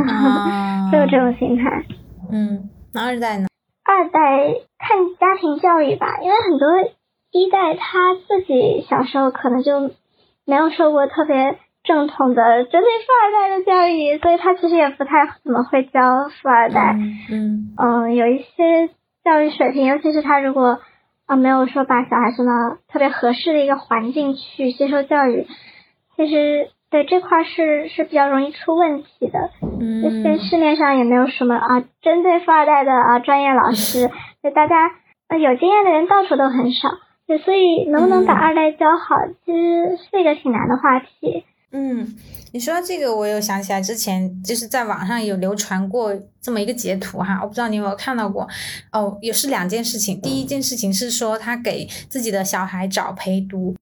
[0.91, 1.85] 会有这种心态。
[2.33, 3.47] 嗯，那二代呢？
[3.85, 6.91] 二代看家庭教育吧，因为很多
[7.31, 9.91] 一代他自己小时候可能就
[10.47, 11.59] 没有受过特别。
[11.85, 16.97] 正统的针对富二代的教育，所以他其实也不太怎么会教富二代。
[17.30, 18.89] 嗯嗯，有一些
[19.24, 20.80] 教育水平，尤其是他如果
[21.26, 22.53] 啊没有说把小孩送到
[22.89, 25.47] 特别合适的一个环境去接受教育，
[26.16, 29.51] 其实对这块是是比较容易出问题的。
[29.80, 34.09] 嗯，而且市面上也没有什么啊针对富二代的啊专业老师，
[34.43, 34.76] 就大家
[35.28, 36.89] 呃有经验的人到处都很少。
[37.26, 39.14] 对，所以能不能把二代教好，
[39.45, 41.45] 其实是一个挺难的话题。
[41.75, 42.14] 嗯，
[42.53, 48.47] 你说这个，我有想起来，之前就是在网上有流传过这么一个截图哈，我不知道你有没有看到过。
[48.93, 50.20] 哦，也是两件事情。
[50.20, 53.75] 第一件事情是说他给自己的小孩找陪读，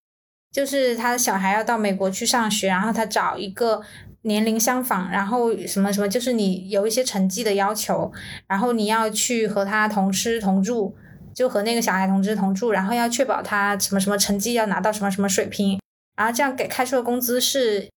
[0.52, 3.82] 就是他的小孩要到美国去上学，然后他找一个
[4.22, 8.12] 年龄相仿，然后什么什么，就是你有一些成绩的要求，
[8.46, 10.94] 然后你要去和他同吃同住，
[11.34, 15.79] 就和那个小孩同吃同住，然后要确保他什么什么成绩要拿到什么什么水平。
[16.20, 17.88] 然后这样给开出的工资是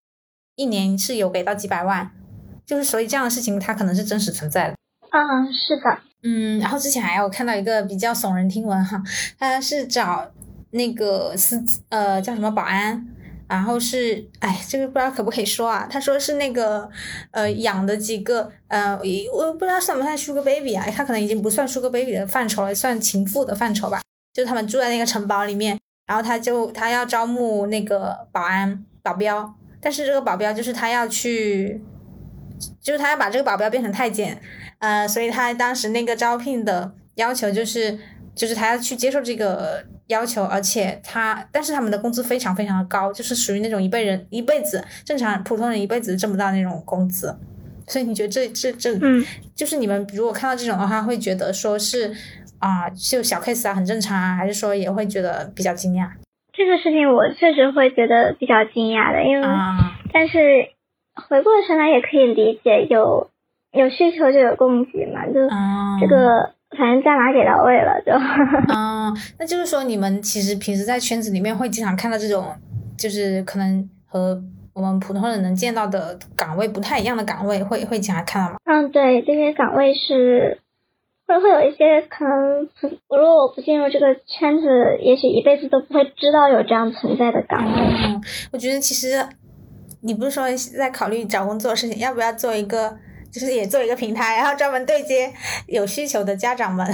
[0.56, 2.10] 一年是有给到几百万，
[2.66, 4.76] 就是所以这样的事情它可能是真实存在的。
[5.12, 6.00] 嗯，是的。
[6.24, 9.04] 嗯，然后之前还有看到一个比较耸人听闻哈，
[9.38, 10.32] 他是找
[10.72, 13.06] 那个司呃叫什么保安，
[13.50, 15.86] 然后是哎这个不知道可不可以说啊？
[15.92, 16.90] 他说是那个
[17.32, 18.98] 呃养的几个呃
[19.34, 20.86] 我不知道算不算 Sugar Baby 啊？
[20.96, 24.02] 他可能已经不算 Sugar Baby 的范畴了，算情妇的范畴吧。
[24.34, 25.78] 就他们住在那个城堡里面。
[26.06, 31.82] 然后他就他要招募那个保安保镖，但是这个保镖就是他要去，
[32.82, 34.38] 就是他要把这个保镖变成太监，
[34.80, 37.98] 呃，所以他当时那个招聘的要求就是，
[38.36, 47.34] 就是他要去接受这个要求，而且他，但是他们的工资非常非常的高，就是属于那种一辈人一辈子正常普通人一辈子挣不到那种工资，
[47.88, 49.26] 所以你觉得这这这，嗯，
[49.56, 52.14] 就是你们如果看到这种的话，会觉得说是。
[52.64, 56.08] 啊，就小 case 啊，很正常啊，还是说也会觉得比较惊讶？
[56.54, 59.48] 这个事情我确实会觉得比较惊讶的，因为，
[60.14, 60.40] 但是
[61.28, 63.30] 回过神来也可以理解，有
[63.74, 65.34] 有需求就有供给嘛，就
[66.00, 68.14] 这个反正价码给到位了就。
[68.74, 72.56] 嗯， 那就是说你们其实平时在圈子里面会经常看到这种，
[72.98, 74.42] 就是可能和
[74.74, 78.58] 我们普通人能见到的岗位不太一样的岗位，会会经常看到吗？
[78.64, 80.60] 嗯，对，这些岗位是。
[81.26, 82.70] 会会有一些可能，
[83.10, 87.82] 如果我不进入这个圈子，也许一辈子都不会知道有这样存在的岗位。
[88.06, 88.22] 嗯，
[88.52, 89.26] 我觉得其实
[90.02, 90.46] 你不是说
[90.78, 92.98] 在考虑找工作的事情，要不要做一个，
[93.32, 95.32] 就是也做一个平台，然后专门对接
[95.68, 96.86] 有需求的家长们，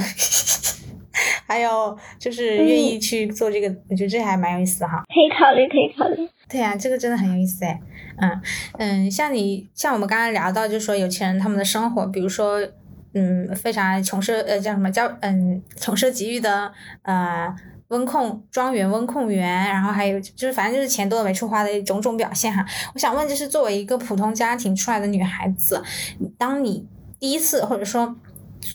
[1.46, 5.02] 还有就是愿意去做这个，我觉得这还蛮有意思的哈。
[5.08, 6.28] 可以考虑，可以考虑。
[6.48, 7.80] 对呀，这个真的很有意思哎。
[8.22, 8.40] 嗯
[8.78, 12.60] 嗯，像你像我们刚刚聊到，就是说有钱人他们的生活，比如说
[13.14, 17.54] 嗯，非常穷奢呃叫什么叫嗯穷奢极欲的呃。
[17.90, 22.64] 温控庄园、温控园，然后还有就是，反正就是钱多的没处花的种种表现哈。
[22.94, 25.82] 我想问，就是作为一个普通家庭出来的女孩子，
[26.38, 26.86] 当你
[27.18, 28.14] 第一次或者说。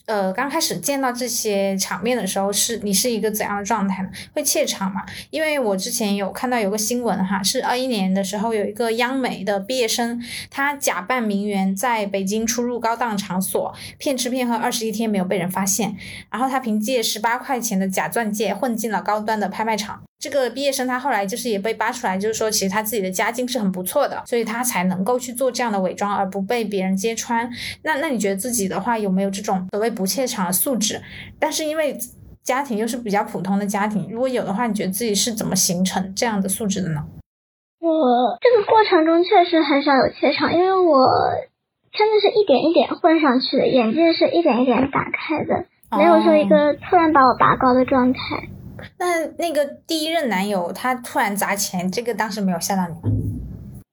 [0.06, 4.10] 呃，刚开始见到这些场面的时候，是你是一个怎样的状态呢？
[4.34, 5.04] 会怯场吗？
[5.30, 15.96] 因为我之前有看到有个新闻哈，是二一年的时候，有一个央美的毕业生，他假扮名媛在北京出入高档场所，骗吃骗喝二十一天没有被人发现，
[16.30, 20.05] 然后他凭借十八块钱的假钻戒混进了高端的拍卖场。
[20.18, 27.50] 这个毕业生他后来就是也被扒出来，就是说其实他自己的家境是很不错的，所以他才能够去做这样的伪装而不被别人揭穿。
[27.84, 31.02] 那那你觉得自己的话有没有这种所谓不怯场的素质？
[31.40, 31.98] 但是因为
[32.44, 37.06] 家庭又是比较普通的家庭，如果有的话，你觉得自己是怎么形成这样的素质的呢？
[37.80, 41.06] 我这个过程中确实很少有怯场，因为我
[41.92, 48.20] 真的是一点一点混上去的，眼界是一点一点打开的，没有说一个突然把我拔高的状态。
[48.98, 53.02] 那那个第一任男友他突然砸钱，这个当时没有吓到你吗？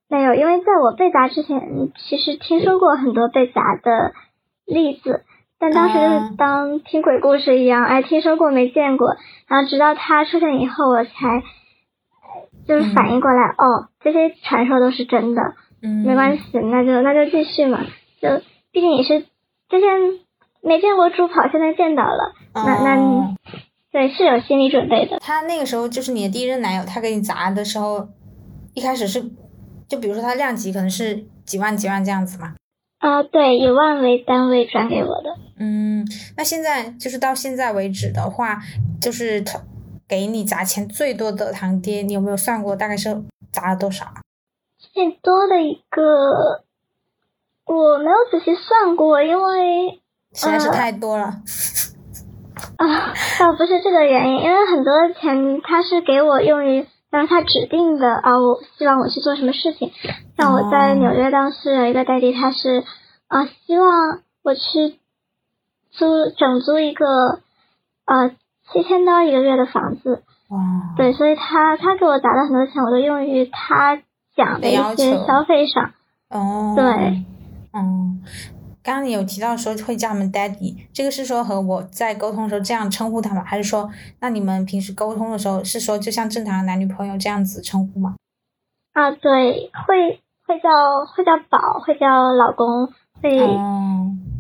[0.09, 1.59] 没有，因为在我被砸之前，
[1.97, 4.13] 其实听说过很多被砸的
[4.67, 5.25] 例子，
[5.59, 9.17] 但当时就是当听鬼故事一样，哎，听说过没见过，
[9.49, 11.11] 然后直到他出现以后，我才
[12.69, 17.81] 就是反应过来，哦，这些传说都是真的，嗯，没关系，那就那就继续嘛，
[18.21, 19.89] 就毕竟也是之前
[20.63, 23.35] 没见过猪跑，现在见到了，那那。
[23.93, 25.19] 对，是有心理准备的。
[25.21, 28.09] 他那个时候就是你的第一任男友，他给你砸的时候，
[28.73, 29.23] 一开始是，
[29.87, 32.55] 就比如说他量级可能是几万几万这样子嘛。
[32.99, 35.37] 啊，对，以万为单位转给我的。
[35.59, 38.63] 嗯，那现在就是到现在为止的话，
[39.01, 39.61] 就是他
[40.09, 43.23] 给你砸钱最多的堂爹，你有没有算过大概是
[43.53, 44.07] 砸了多少？
[44.79, 46.65] 最多的一个，
[47.67, 50.01] 我没有仔细算过，因为
[50.33, 51.43] 实在是太多了。
[52.77, 59.93] 啊，倒不是这个原因，因为很多钱他是给我用于，让他指定的啊，我希望我去做什么事情。
[60.37, 62.85] 像我在纽约当时有一个代理，他是
[63.29, 64.99] 啊，希望我去
[65.91, 67.05] 租整租一个
[68.07, 68.31] 呃
[68.73, 70.23] 七千刀一个月的房子。
[70.49, 70.59] 哇。
[70.97, 74.01] 对，所以他他给我打了很多钱，我都用于他
[74.37, 75.93] 讲的一些消费上。
[76.31, 76.75] 哦。
[76.77, 77.25] 对。
[77.73, 78.23] 嗯。
[78.83, 83.43] 刚刚你有提到说会叫他们 daddy，这个是说和我在沟通的时候这样称呼他吗？
[83.47, 83.89] 还是说
[84.21, 88.17] 那你们平时沟通的时候是说就像正常的男女朋友这样子称呼吗？
[88.93, 90.69] 啊，对，会会叫
[91.15, 92.87] 会叫宝，会叫老公，
[93.23, 93.37] 会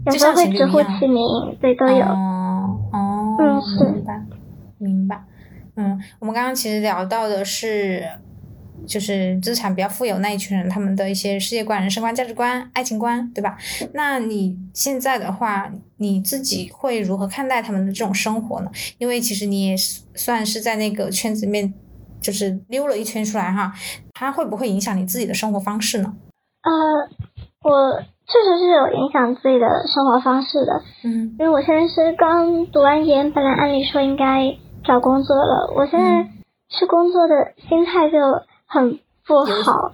[0.07, 2.05] 有时候会直呼其名，对，都有。
[2.05, 3.85] 哦，嗯，是。
[3.85, 4.23] 明白，
[4.79, 5.25] 明白。
[5.77, 8.05] 嗯，我们刚刚其实聊到的是。
[8.87, 13.57] 就是资产比较富有那一群人，他们的一些世界观、人生观、价值观、爱情观，对吧？
[13.95, 18.71] 那你现在的话，你自己会如何看待他们的这种生活呢？
[18.99, 19.77] 因为其实你也
[20.15, 21.73] 算是在那个圈子里面，
[22.21, 23.73] 就是溜了一圈出来哈。
[24.13, 26.15] 它会不会影响你自己的生活方式呢？
[26.63, 26.71] 呃，
[27.69, 30.83] 我确实是有影响自己的生活方式的。
[31.05, 36.31] 嗯，因为我现在是刚读完研，本来按理说应该找工作了，我现在
[36.71, 38.17] 是工作的心态就。
[38.73, 39.93] 很不好，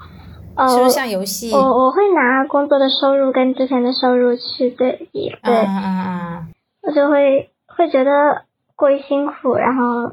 [0.55, 1.53] 呃，是不是像游戏？
[1.53, 8.45] 我我会拿工作的收入跟之前的收入去对比，对，嗯嗯嗯，我就会会觉得
[8.77, 10.13] 过于辛苦，然后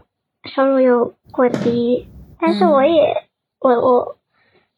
[0.51, 2.07] 收入又过低，
[2.39, 3.27] 但是我也
[3.59, 4.17] 我我，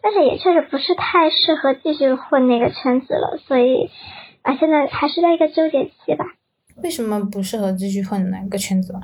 [0.01, 3.89] 但是也确实不是太适合继续混那个圈子了，所以
[4.41, 6.25] 啊，现在还是在一个纠结期吧。
[6.83, 8.99] 为什么不适合继续混那个圈子吧？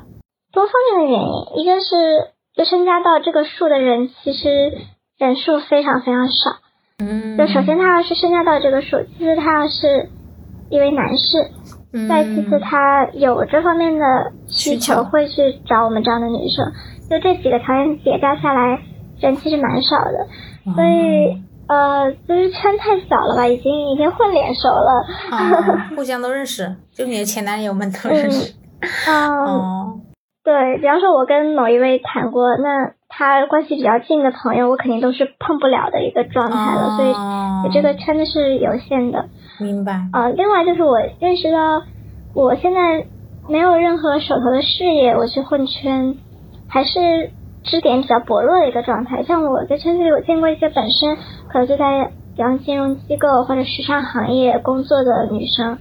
[0.52, 2.33] 多方面的原因，一个是。
[2.56, 4.74] 就增加到这个数的人，其实
[5.18, 6.58] 人数非常非常少。
[6.99, 10.10] 嗯，就首先他要是增加到这个数，其次他要是
[10.70, 11.49] 一位男士，
[12.08, 16.72] 再其次他有这方面的需求，会去找我们这样的女生。
[17.10, 18.80] 就这几个条件叠加下来，
[19.20, 20.28] 人其实蛮少的。
[20.76, 28.54] 所以呃，就是圈太小了吧，已经已经混脸熟了， 互相都认识，就你的前男友们都认识。
[29.10, 30.01] 嗯。
[30.44, 39.30] 对，比方说，我跟某一位谈过，那他关系比较近的朋友，我肯定都是碰不了的一个状态了，所以这个圈子是有限的。
[39.60, 39.94] 明白。
[40.12, 41.82] 啊，另外就是我认识到，
[42.36, 43.06] 我现在
[43.48, 46.18] 没有任何手头的事业，我去混圈，
[46.68, 47.32] 还是
[47.64, 49.24] 支点比较薄弱的一个状态。
[49.24, 51.16] 像我在圈子里，我见过一些本身
[51.48, 55.78] 可能就在比方金融机构或者时尚行业工作的女生，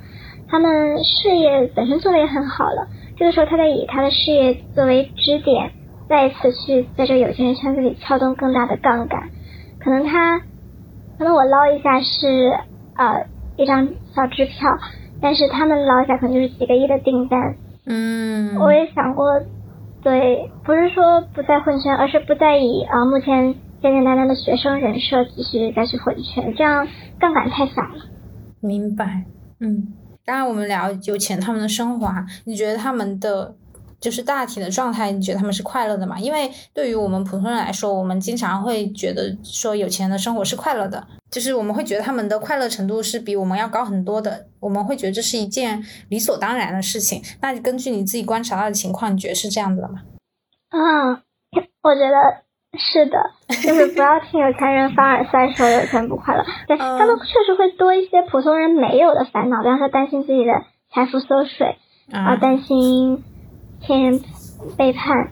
[0.49, 2.87] 她们事业本身做的也很好了。
[3.23, 5.71] 这个时候，他在以他的事业作为支点，
[6.09, 9.31] 再次去在这有钱人圈子里撬动更大的杠杆。
[9.79, 10.41] 可能他，
[11.19, 12.27] 可能我捞一下是
[12.97, 14.77] 呃一张小支票，
[15.21, 17.55] 但是他们捞一下可能就是几个亿的订单。
[17.87, 19.41] 嗯，我也想过，
[20.03, 26.89] 对，不是说不再混圈，而是不再以啊、目前简简单单的学生人设继续再去混圈，这样
[27.21, 28.03] 杠杆太小了。
[28.61, 29.23] 明白，
[29.61, 29.95] 嗯，
[30.25, 33.55] 刚刚我们聊有钱他们的生活啊，你觉得他们的
[34.01, 36.19] 就是大体的状态，你觉得他们是快乐的吗？
[36.19, 47.23] 因为对于我们普通人来说，我们经常会觉得说有钱人的生活是快乐的，就是我们会觉得他们的快乐程度是比我们要高很多的，我们会觉得这是一件理所当然的事情。
[47.41, 50.03] 那根据你自己观察到的情况，你觉得是这样子的吗？
[50.71, 51.23] 嗯，
[51.83, 52.43] 我觉得
[52.79, 53.19] 是的，
[53.63, 60.53] 就是不要听有钱人凡尔赛说有钱不快乐，对、嗯他们确实会多一些普通人没有的烦恼，比方说担心自己的
[60.91, 61.77] 财富缩水
[62.11, 63.23] 啊、啊担心
[63.81, 64.23] 亲人
[64.79, 65.29] 背叛，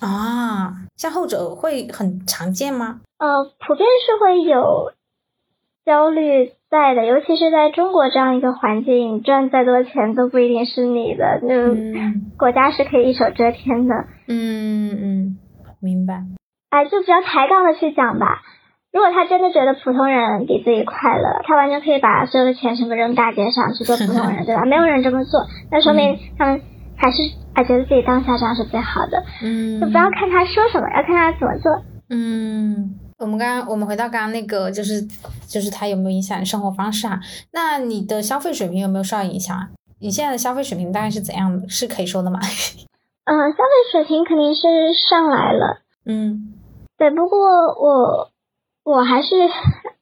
[0.00, 3.00] 啊，像后者会很常见吗？
[3.18, 4.92] 呃，普遍是会有
[5.84, 13.94] 焦虑在的，尤其是在中国这样一个环境，赚再多钱都不一定是你的，就、嗯国家是可以一手遮天的。
[14.26, 15.38] 嗯嗯，
[15.80, 16.24] 明白。
[16.72, 18.40] 哎，就比较抬杠的去讲吧。
[18.92, 24.64] 如果他真的觉得普通人比自己快乐，他完全可以把所有的钱全部扔大街上去做普通人，对吧？
[24.64, 26.60] 没有人这么做，那说明他们
[26.96, 27.16] 还是
[27.54, 29.22] 还觉得自己当下这样是最好的。
[29.42, 31.72] 嗯，就不要看他说什么，要看他怎么做。
[32.08, 35.02] 嗯，我们刚刚我们回到刚刚那个，就是
[35.46, 37.20] 就是他有没有影响你生活方式啊？
[37.52, 39.68] 那你的消费水平有没有受到影响啊？
[40.00, 41.68] 你现在的消费水平大概是怎样的？
[41.68, 42.40] 是可以说的吗？
[43.24, 46.54] 嗯、消费水平肯定是上来了，嗯
[47.02, 47.10] 对。
[47.10, 47.38] 不过
[47.74, 48.28] 我
[48.84, 49.36] 我还是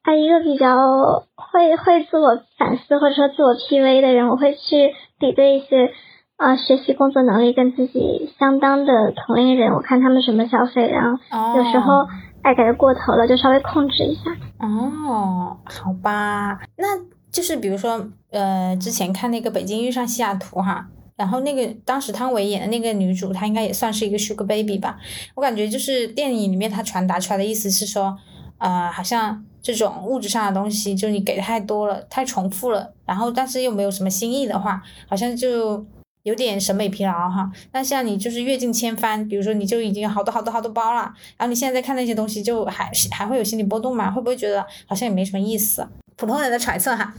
[0.03, 5.91] 啊一个比较会会自我反思或者说自我 PUA 的人，我会去比对一些
[6.37, 12.05] 呃学习工作能力跟自己相当的同龄人，我看他们什么消费，然后哦，有时候
[12.43, 14.31] 哎感觉过头了，就稍微控制一下。
[14.59, 16.97] 哦，好吧，那
[17.31, 20.87] 就是比如说呃，之前看那个《北京遇上西雅图》哈。
[21.21, 24.97] 然后那个当时汤唯演的那个女主，她应该也算是一个 Sugar Baby 吧。
[25.35, 28.17] 我感觉就是电影里面她传达出来的意思是说，
[28.57, 35.85] 呃，好像这种物质上的东西，就你给太多了，太重复了，然后但是又没有什么新意的话，好像就
[36.23, 37.51] 有点审美疲劳哈。
[37.71, 44.09] 那像你就是阅尽千帆，比如说你就已经好多好多好多包了，然后你现在在看那些东西，就还还会有心理波动吗？
[44.09, 45.87] 会不会觉得好像也没什么意思？
[46.17, 47.13] 普通人的揣测哈。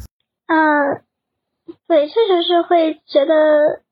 [0.47, 1.03] 嗯，
[1.87, 3.83] 对，确实是会觉得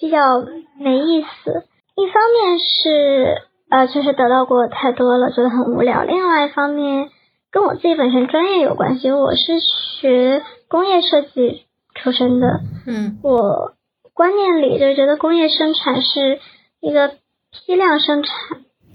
[0.00, 0.40] 比较
[0.78, 1.64] 没意思。
[1.94, 7.10] 一方面是呃，确实得到过太多了，觉得很无聊；另外一方面
[7.52, 13.74] 跟我自己本身专业有关系，我是学工业设计出身的，嗯我
[14.14, 16.40] 观念里就觉得工业生产是
[16.80, 17.12] 一个
[17.52, 18.34] 批量生产。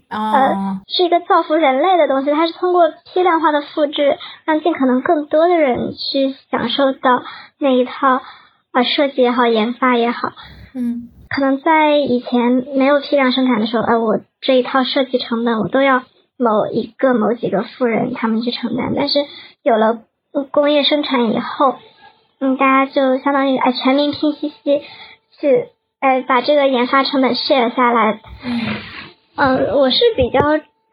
[0.07, 7.23] 哦呃，是一个造福人类的东西，它是通过批量化的复制，让尽可能更多的人去享受到
[7.59, 8.21] 那一套
[8.71, 10.29] 啊、设计也好，研发也好。
[10.75, 11.09] 嗯。
[11.29, 16.03] 可能在以前没有批量生产的时候，呃，我这一套设计成本我都要
[16.37, 19.19] 某一个某几个富人他们去承担，但是
[19.63, 20.03] 有了
[20.33, 21.75] 嗯工业生产以后，
[22.39, 24.81] 嗯，大家就相当于哎全民拼夕夕
[25.39, 25.69] 去
[25.99, 28.61] 哎把这个研发成本 share 下来，嗯。
[29.37, 30.39] 嗯，我是比较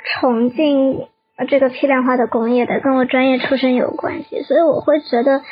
[0.05, 1.07] 崇敬
[1.37, 5.43] 呃这个批量化的工业的，跟我专业出身有关系，所以我会觉得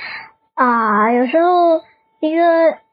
[0.54, 1.82] 啊、有时候
[2.20, 2.42] 一个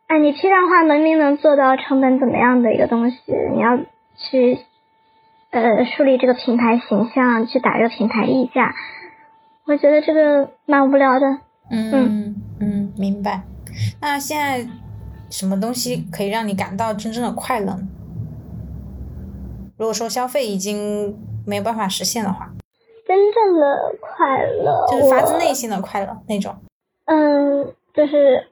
[0.07, 3.17] 哎，你批量化明明能做到成本怎么样的一个东西，
[3.53, 3.77] 你要
[4.15, 4.57] 去
[5.51, 8.73] 呃树立这个品牌形象，去打这个品牌溢价，
[9.65, 11.25] 我觉得这个蛮无聊的。
[11.69, 13.41] 嗯嗯，明白。
[14.01, 14.65] 那现在
[15.29, 17.87] 什么东西可以让你感到真正的快乐呢？
[19.77, 22.49] 如果说消费已经没有办法实现的话，
[23.05, 26.55] 真正的快乐，就是发自内心的快乐那种。
[27.05, 28.47] 嗯，就是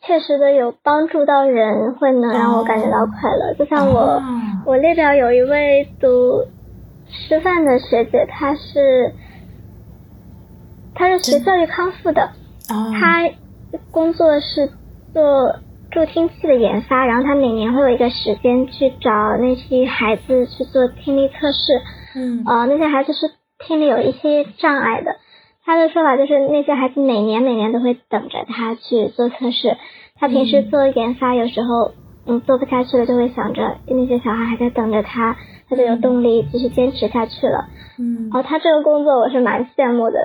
[0.00, 3.54] 切实的有帮助到人，会能让我感觉到快乐。
[3.54, 4.22] 就像我，哦
[4.64, 6.44] 我列表有一位读
[7.10, 9.12] 师范的学姐，她是
[10.94, 12.30] 她是学教育康复的，
[12.70, 13.30] 哦，她
[13.90, 14.70] 工作是
[15.12, 15.56] 做
[15.90, 21.82] 助听器的研发，然后她每年会有一个时间去找那些孩子去做听力测试。
[22.14, 25.16] 嗯呃，那些孩子是听力有一些障碍的。
[25.68, 29.76] 他的说法就是，那些孩子每年每年都会等着他去做测试。
[30.18, 31.92] 他平时嗯做研发，有时候
[32.26, 35.36] 嗯做不下去了，就会想着那些小孩还在等着他，
[35.68, 37.66] 他就有动力继续坚持下去了。
[37.98, 40.18] 嗯然后他这个工作我是蛮羡慕的，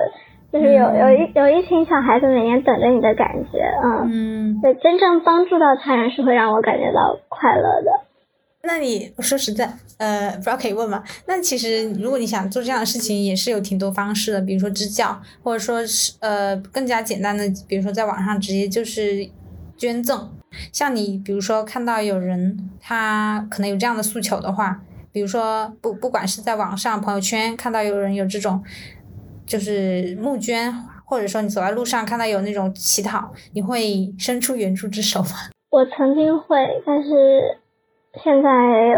[0.50, 8.00] 就是有有一有一群小孩子每年等着你的感觉，嗯，嗯对，真正帮助到他人是会让我感觉到快乐的。
[8.66, 11.04] 那你说实在，呃，不知道可以问吗？
[11.26, 19.28] 那其实如果你想做这样的事情，也是有挺多方式的，比如说支教，或者说是呃更加简单的，比如说在网上直接就是
[19.76, 20.30] 捐赠。
[20.72, 24.80] 像你比如说看到有人他可能有这样的诉求的话，
[25.12, 28.62] 比如说不不管是在网上朋友圈看到有人有这种
[29.44, 30.72] 就是募捐，
[31.04, 35.50] 或者说你走在路上看到有那种乞讨，你会伸出援助之手吗？
[35.70, 36.56] 我曾经会，
[36.86, 37.58] 但是。
[38.22, 38.50] 现在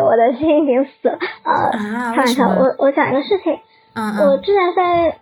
[0.02, 2.12] 我的心已经死了啊！
[2.12, 3.58] 开玩笑，我我讲一个事情。
[3.94, 5.18] 嗯我之前在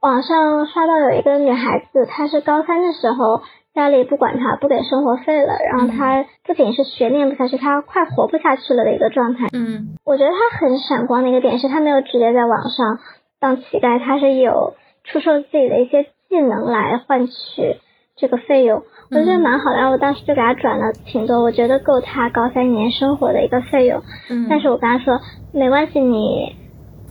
[0.00, 3.42] 网上刷到有一个女孩子，她是高三的时候，
[3.74, 9.46] 家里不管她，不给生活费了，然后她不仅是学念不下去，她快活不下去了的一个状态。
[9.52, 9.96] 嗯。
[10.04, 12.98] 我觉得她很闪光的一个点是，她没有直接在网上
[13.38, 14.74] 当乞丐，她是有
[15.04, 17.76] 出售自己的一些技能来换取
[18.16, 18.82] 这个费用。
[19.10, 24.02] 我觉得蛮好的，然后我当时就给他转了挺多，我觉得够他高三一年生活的一个费用。
[24.28, 24.46] 嗯。
[24.50, 25.20] 但是我跟他说
[25.52, 26.54] 没关系，你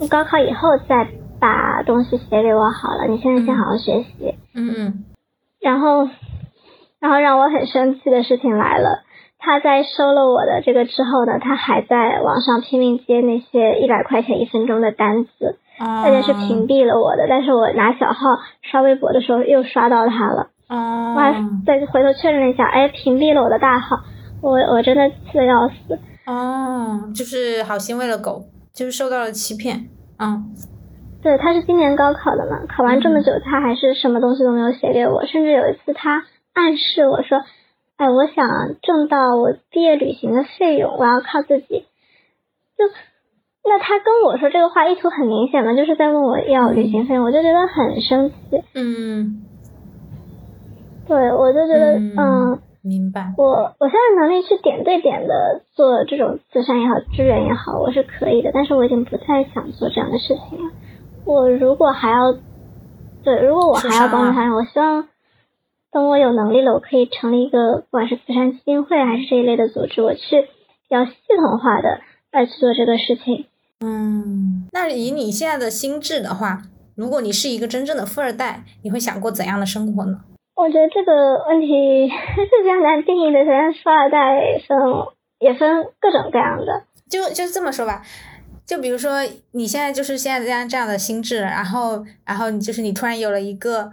[0.09, 1.07] 高考以后再
[1.39, 4.35] 把东西写给我好了，你现在先好好学习。
[4.53, 5.05] 嗯嗯。
[5.59, 6.07] 然后，
[6.99, 9.03] 然后让我很生气的事情来了，
[9.39, 17.25] 他在收了我的这个之后呢，他还在网上拼命接那些一百块钱一分钟的单子，而且是屏蔽了我的。
[17.27, 20.49] 但是我拿小号刷微博的时候又刷到他了。
[20.69, 21.33] 哦，我还
[21.65, 24.01] 再回头确认了一下，哎，屏蔽了我的大号，
[24.41, 25.97] 我我真的气得要死。
[26.25, 28.43] 哦，就是好心喂了狗，
[28.73, 29.87] 就是受到了欺骗。
[30.19, 30.51] 嗯，
[31.23, 37.41] 对，他是今年高考的嘛，考完这么久，他还是什么东西都没有写给我，甚至有一次他暗示我说，
[37.95, 38.45] 哎，我想
[38.81, 41.85] 挣到我毕业旅行的费用，我要靠自己。
[42.77, 42.83] 就
[43.63, 48.35] 那他跟我说这个话，意图很明显嘛，就是在问我要旅行费用，我就觉得很生气。
[48.73, 49.43] 嗯。
[51.07, 53.33] 对，我就觉得，嗯，明白。
[53.37, 58.51] 我我现在能力去点对点的做这种慈善也好，支援也好，我是可以的。
[58.53, 60.71] 但是我已经不太想做这样的事情了。
[61.25, 62.33] 我如果还要，
[63.23, 65.07] 对，如果我还要帮助他人，我希望
[65.91, 72.01] 等我有能力了，我可以成立一个，不管是慈善基金会还是这一类的组织，我去比较系统化的
[72.31, 73.45] 来去做这个事情。
[73.79, 76.63] 嗯，那以你现在的心智的话，
[76.95, 80.19] 如果你是一个真正的富二代，你会想过怎样的生活呢？
[80.57, 83.39] 我觉得这个问题 是比较难定义的。
[83.45, 84.75] 首先，富二代分
[85.37, 86.83] 也分各种各样的。
[87.07, 88.01] 就就这么说吧，
[88.65, 89.19] 就比如说
[89.51, 93.91] 你现在就是现在这样这样的心智，然后然后就是你突然有了一个，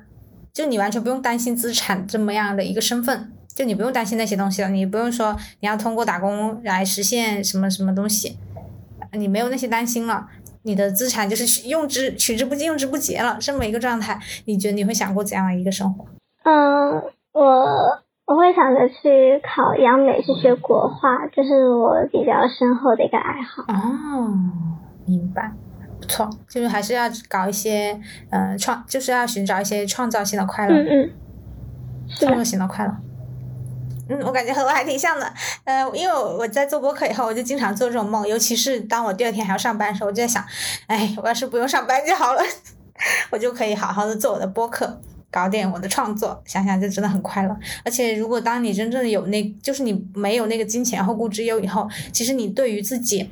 [0.55, 8.39] 就你完全不用担心资产这么样的一个身份，就你不用担心那些东西了，你不用说你要通过打工来实现什么什么东西，
[9.12, 10.29] 你没有那些担心了，
[10.62, 16.07] 你的资产就是用之取之不尽用之不竭了，这么一个状态，你觉得你会想过怎样的一个生活？
[16.45, 17.67] 嗯，我
[18.27, 23.63] 我会想着去考央美，去学国画，这是我比较深厚的一个爱好。
[23.69, 24.33] 哦，
[25.07, 25.53] 明白，
[26.01, 27.99] 不错，就是还是要搞一些，
[28.31, 30.75] 嗯，创，就是要寻找一些创造性的快乐。
[30.75, 31.11] 嗯嗯，
[32.09, 32.95] 创造性的快乐。
[34.11, 35.27] 嗯，我感觉和我还挺像的。
[35.65, 40.45] 呃，因为我我在做播客以后，我就经常做这种梦，尤其是当我第二天还要上班的时候，我就在想，
[40.89, 42.43] 哎，我要是不用上班就好了，
[43.33, 45.01] 我就可以好好的做我的播客。
[45.35, 47.57] 搞点我的创作，想想就真的很快乐。
[47.85, 53.28] 而且，如果当你真正有那，就是你没有那个金钱后顾之忧以后，其实你对于自己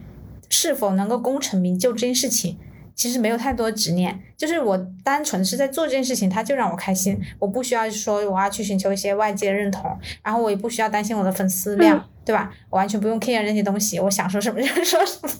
[0.51, 2.59] 是否能够功成名就这件事情，
[2.97, 4.21] 其实没有太多执念。
[4.37, 7.17] 就是我单纯是在做这件事情，它就让我开心。
[7.39, 12.53] 我不需要说我要去寻求一些外界认同，然后我也不需要担心我的粉丝量，对吧？
[12.69, 15.31] 我完全不用 care 那些东西，我想说什么就说什么。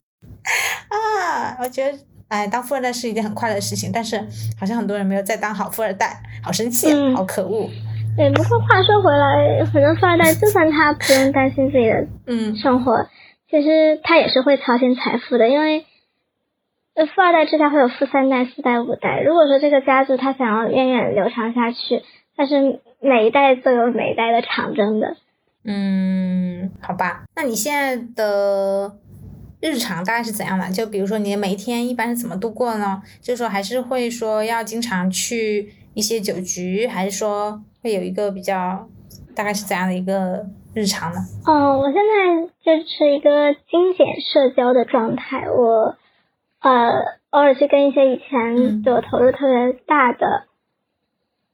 [0.89, 1.99] 啊，我觉得。
[2.33, 4.19] 哎，当富二代是一件很快乐的事情，但是
[4.59, 7.69] 好像很多人没有再当好富二代，好生气，好可恶。
[8.17, 13.07] 对，不过话说回来，很多富二代就算他不用担心自己的嗯生活，
[13.51, 15.85] 其实他也是会操心财富的，因为
[16.95, 19.21] 呃富二代之下会有富三代、四代、五代。
[19.21, 22.03] 如果说这个家族他想要源远流长下去，
[22.35, 25.17] 但是每一代都有每一代的长征的。
[25.67, 28.93] 嗯，好吧，那你现在的。
[29.63, 30.69] 日常大概是怎样的？
[30.71, 33.01] 就比如说你的每一天一般是怎么度过呢？
[33.21, 38.89] 就是说还是会说要经常去一些酒局，还是说会有一个比较
[39.37, 40.45] 大概是怎样的一个
[40.75, 41.21] 日常呢？
[41.47, 45.49] 嗯，我现在就是一个精简社交的状态。
[45.49, 45.97] 我
[46.61, 46.91] 呃
[47.31, 50.45] 偶尔去跟一些以前对我投入特别大的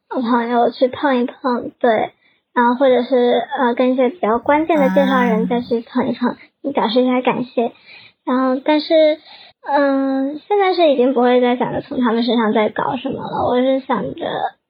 [0.09, 2.13] 朋友去碰一碰，对，
[2.55, 6.37] 然后或者是呃跟一些比较关键的介绍人再去碰一碰，
[6.73, 7.73] 表示一下感谢。
[8.29, 9.19] 然后，但是，
[9.67, 13.49] 嗯，现在是已经不会再想着从他们身上再搞什么了。
[13.49, 14.27] 我是想着，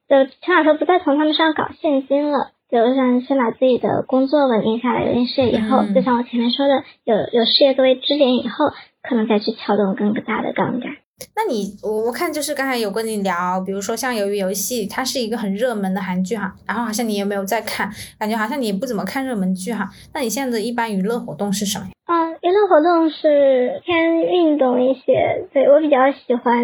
[0.07, 2.51] 就起码说不再从他们身上搞现金了。
[2.71, 8.69] 就像先把自己的工作稳定下来，有点事业以后，嗯就像我前面说的，有有事业作为支点以后，
[9.03, 10.91] 可能再去撬动更大的杠杆。
[11.35, 17.89] 那你我我看就是刚才有跟你聊，比如说像《鱿鱼游戏》，它是一个很热门的韩剧哈，然后好像你也没有在看，
[18.19, 19.89] 感觉好像你也不怎么看热门剧哈。
[20.13, 21.91] 那你现在的一般娱乐活动是什么呀？
[22.07, 26.63] 嗯，娱乐活动是偏运动一些，对我比较喜欢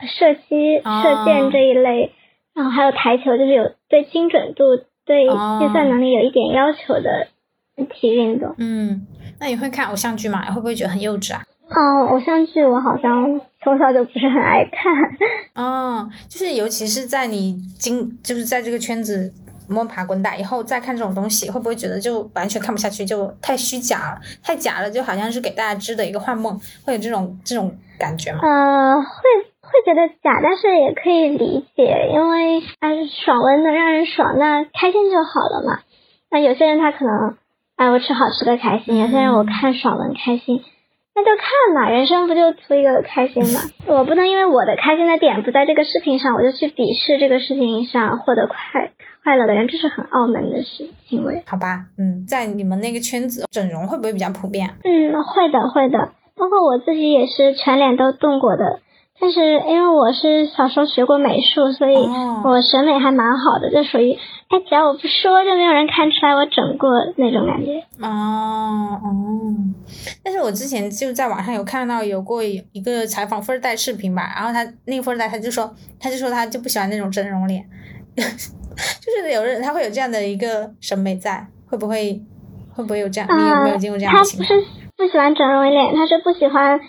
[0.00, 2.12] 射击、哦射箭这一类，
[2.54, 4.76] 然后还有台球，就是有对精准度、
[5.06, 7.28] 对哦计算能力有一点要求的
[7.94, 8.54] 体育运动。
[8.58, 9.06] 嗯，
[9.38, 10.44] 那你会看偶像剧吗？
[10.50, 11.42] 会不会觉得很幼稚啊？
[11.74, 14.92] 嗯，偶像剧我好像从小就不是很爱看。
[15.54, 19.32] 哦，就是尤其是在你经就是在这个圈子
[19.68, 28.40] 摸爬滚打以后，再看这种东西，会不会觉得就完全看不下去，就太虚假了，太假了，就好像是给大家织的一个幻梦，会有这种这种感觉吗？
[28.42, 29.06] 呃，会
[29.60, 35.80] 会觉得假，但是也可以理解，因为哎，爽文能让人爽，那开心就好了嘛。
[36.30, 37.36] 那有些人他可能，
[37.76, 40.62] 哎，我吃好吃的开心；有些人我看爽文开心，
[41.14, 43.60] 那就看嘛，人生不就图一个开心嘛？
[43.86, 51.42] 我不能因为我的开心的点不在这个事情上，我就去鄙视这个事情上获得快快乐的人，这是很傲慢的事行为。
[51.46, 54.70] 好吧，嗯，在你们那个圈子，整容会不会比较普遍？
[54.84, 58.80] 嗯，会的，会的，包括我自己也是全脸都动过的。
[59.20, 64.14] 但是因为我是小时候学过美术，所以哦我审美还蛮好的，就属于
[64.48, 67.84] 哎，只要我不说，就没有人看出来我整过那种感觉。
[68.00, 69.21] 哦哦，
[70.42, 77.64] 我之前就在网上有看到有过一个采访富二代视频吧，然后他那个富二代他就说，他就说他就不喜欢那种整容脸，
[78.16, 78.24] 就
[79.22, 82.20] 是有人他会有这样的一个审美在，会不会
[82.74, 83.28] 会不会有这样？
[83.30, 84.48] 你有没有见过这样他的情况？
[84.48, 86.80] 不是不喜欢整容脸，他是不喜欢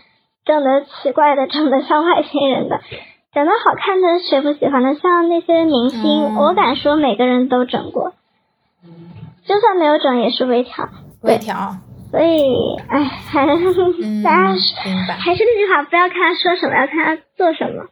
[0.46, 2.80] 整的奇怪的，整的像外星人的。
[3.34, 4.94] 整的好看的谁不喜欢呢？
[5.02, 8.14] 像那些明星，嗯我敢说每个人都整过，
[9.44, 10.88] 就算没有整也是微调。
[11.22, 11.78] 微调，
[12.14, 12.44] 所以，
[12.90, 13.44] 哎，还
[14.04, 15.16] 嗯，大家是明白。
[15.16, 17.84] 还是那句话，不要看他说什么，要看他做什么。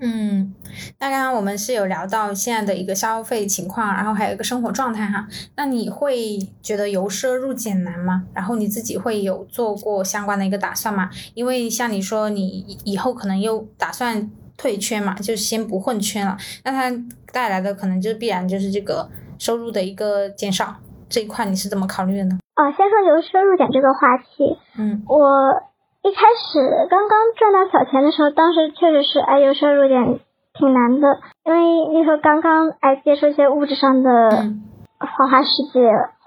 [0.00, 0.52] 嗯，
[0.98, 5.28] 那刚刚我们是有聊到现在的一个消费情况，然后还有一个生活状态哈。
[5.54, 8.24] 那你会觉得由奢入俭难吗？
[8.34, 11.08] 然后你自己会有做过相关的一个打算吗？
[11.34, 16.90] 因为像你说，你以后可能又打算退圈嘛，就先不混圈了，那它
[17.32, 19.08] 带来的可能就必然就是这个
[19.38, 20.74] 收入的一个减少。
[21.10, 22.38] 这一块你是怎么考虑的呢？
[22.54, 25.62] 啊，先说由奢入俭这个话题，嗯我
[26.02, 30.20] 一开始刚刚赚到小钱的时候，当时确实是哎由奢入俭
[30.54, 34.62] 挺难的，因为那时候刚刚哎接触一些物质上的嗯
[34.98, 35.80] 花花世界，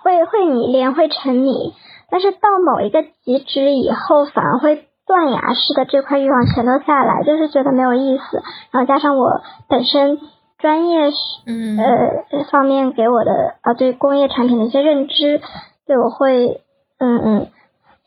[0.03, 1.73] 会会迷恋，会沉迷，
[2.09, 8.41] 但是到某一个极致以后，反而会断崖式的这块欲望全都下来，就是觉得没有意思。
[8.71, 10.19] 然后加上我本身
[10.63, 15.41] 专业是嗯呃方面给我的啊对工业产品的一些认知，
[15.85, 16.63] 对我会
[16.99, 17.47] 嗯嗯，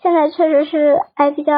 [0.03, 1.53] 现在确实是哎比较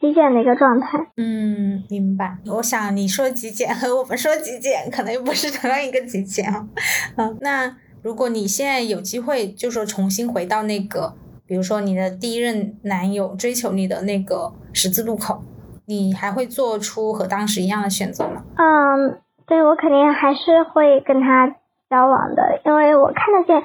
[0.00, 1.08] 极简的一个状态。
[1.18, 2.38] 嗯，明白。
[2.46, 6.66] 我想你说极简和 我们说极简可能又不是同样一个极简啊。
[7.16, 11.12] 嗯，那如果你现在有机会，就说重新回到那个，
[11.46, 15.42] 比如说你的第一任男友追求你的那个十字路口，
[15.84, 18.42] 你还会做出和当时一样的选择吗？
[18.56, 21.54] 嗯，对我肯定还是会跟他
[21.90, 23.62] 交往的，因为我看得见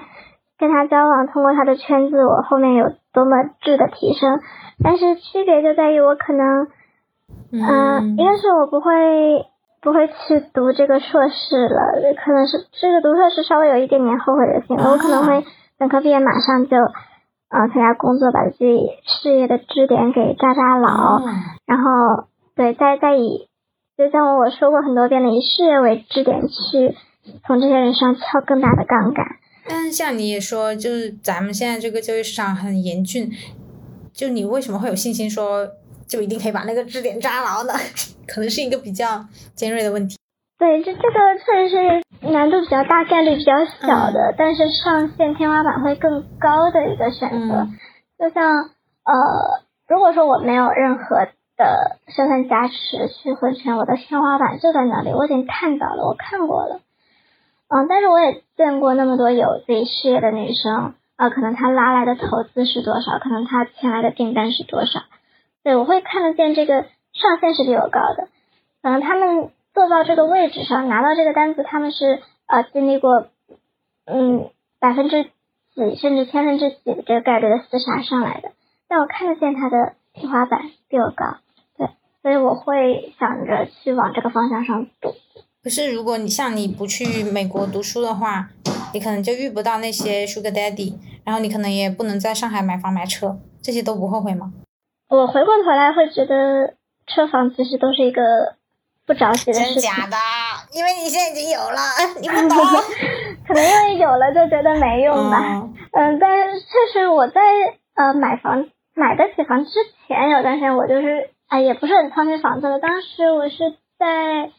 [0.57, 4.39] 跟他交往，通过他的圈子，我后面有多么质的提升。
[4.83, 6.67] 但是区别就在于我可能，
[7.51, 9.45] 嗯、一个是我不会
[9.81, 15.45] 不会去读这个硕士了，可能是这个读硕士稍微有一点点后悔的行为，我可能会
[15.77, 21.17] 本科毕业马上就，呃，参加工作，把自己事业的支点给扎扎牢。
[21.17, 21.21] 哦
[21.65, 22.25] 然后
[22.55, 23.48] 对，再再以，
[23.99, 26.95] 就像我说过很多遍的，以事业为支点去
[27.45, 29.25] 从这些人上撬更大的杠杆。
[29.67, 33.29] 但像你也说，就是咱们现在这个就业市场很严峻，
[34.13, 35.67] 就你为什么会有信心说
[36.07, 37.73] 就一定可以把那个支点扎牢呢？
[38.25, 40.15] 可能是一个比较尖锐的问题。
[40.57, 47.55] 对，这这个确实是难度比较大、概率比较小的，但是上限天花板会更高的一个选择。
[47.55, 47.77] 嗯
[48.17, 48.43] 就像
[49.03, 49.13] 呃，
[49.87, 51.27] 如果说我没有任何
[51.59, 56.79] 的身份加持去混圈，我的天花板就在那里，我已经看到了，我看过了。
[57.67, 65.01] 嗯，但是我也见过那么多有自己事业的女生，啊，可能她拉来的投资是多少，可能她签来的订单是多少，
[65.61, 68.29] 对我会看得见这个上限是比我高的，
[68.81, 73.27] 可能他们做到这个位置上拿到这个单子，他们是呃经历过
[74.05, 74.49] 嗯
[74.79, 75.25] 百分之
[75.75, 78.51] 几甚至千分之几的这个概率的厮杀上来的，
[78.87, 81.37] 但我看得见他的天花板比我高，
[82.21, 85.15] 所以我会想着去往这个方向上走。
[85.63, 88.49] 可是如果你像你不去美国读书的话，
[88.93, 90.93] 你可能就遇不到那些 sugar daddy，
[91.23, 94.51] 然后你可能也不能在上海买房买车，这些都不后悔吗？
[95.09, 96.75] 我回过头来会觉得
[97.07, 98.21] 车房其实都是一个
[99.05, 99.73] 不着急的事情。
[99.73, 100.15] 真假的？
[100.71, 101.79] 因为你现在已经有了，
[102.21, 102.57] 你不懂。
[103.47, 105.39] 可能因为有了就觉得没用吧。
[105.41, 107.41] 嗯嗯，但是确实我在
[107.95, 109.71] 呃买房买得起房之
[110.07, 112.79] 前，有段时间我就是啊、也不是很操心房子了。
[112.79, 113.57] 当时我是
[113.97, 114.51] 在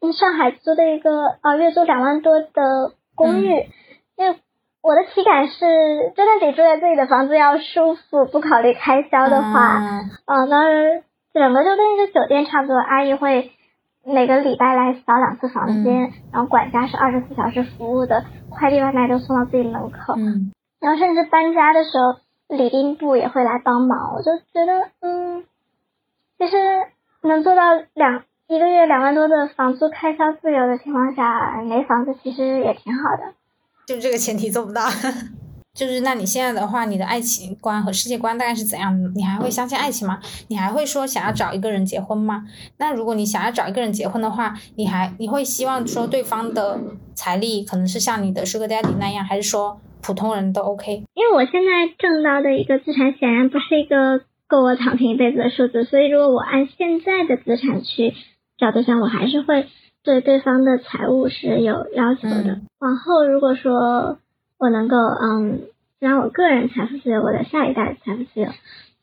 [0.00, 3.66] 嗯上海租的一个呃月租两万多的公寓，
[4.16, 4.38] 因为
[4.82, 10.10] 我的体感是，真的比住在自己的房子要舒服，不考虑开销的话，嗯。
[10.26, 13.52] 嗯，当时整个就跟一个酒店差不多，阿姨会
[14.04, 20.52] 每个礼拜来扫两次房间，然后管家是二十四小时服务的，快递外卖都送到自己门口，嗯。
[20.80, 25.44] 然后甚至搬家的时候，礼宾部也会来帮忙，我就觉得，嗯，
[26.38, 26.56] 其实
[27.22, 27.62] 能做到
[27.94, 33.34] 两一个月两万多的房租开销自由的情况下，没房子其实也挺好的。
[33.86, 34.82] 就是这个前提做不到。
[35.74, 39.08] 就是那你现在的话，你的爱情观和世界观大概是怎样的？
[39.14, 40.18] 你还会相信爱情吗？
[40.48, 42.44] 你还会说想要找一个人结婚吗？
[42.78, 46.80] 那如果你想要找一个人结婚的话，你还你会希望说对方的
[47.14, 51.04] 财力可能是像你的 Sugar Daddy 那样，还是说普通人都 OK？
[51.14, 58.14] 因为我现在挣到的一个资产显然不是一个够我躺平一辈子的数字，所以如果我按现在的资产去
[58.58, 59.66] 找对象，我还是会
[60.02, 62.52] 对对方的财务是有要求的。
[62.52, 62.66] 嗯。
[62.80, 64.18] 往后如果说
[64.58, 65.60] 我能够嗯
[66.00, 68.48] 让我个人财富自由，我的下一代财富自由，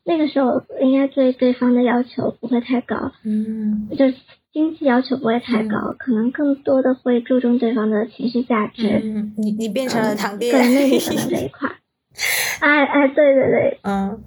[0.04, 3.88] 那个时候应该对对方的要求不会太高，嗯。
[3.96, 4.14] 就是
[4.52, 9.00] 经济要求不会太高，可能更多的会注重对方的情绪价值。
[9.04, 10.58] 嗯，你你变成了堂爹个。
[10.58, 11.68] 人魅力可能这一块。
[11.68, 11.76] 儿，
[12.60, 14.18] 哎哎，对对对，嗯，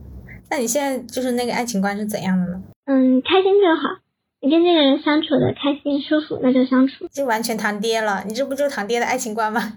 [0.52, 2.62] 那你现在就是那个爱情观是怎样的呢？
[2.86, 4.00] 嗯，开心就好。
[4.42, 7.08] 你跟这个人相处的开心舒服，那就相处。
[7.12, 9.62] 就完全堂爹了，你这不就是堂爹的爱情观吗？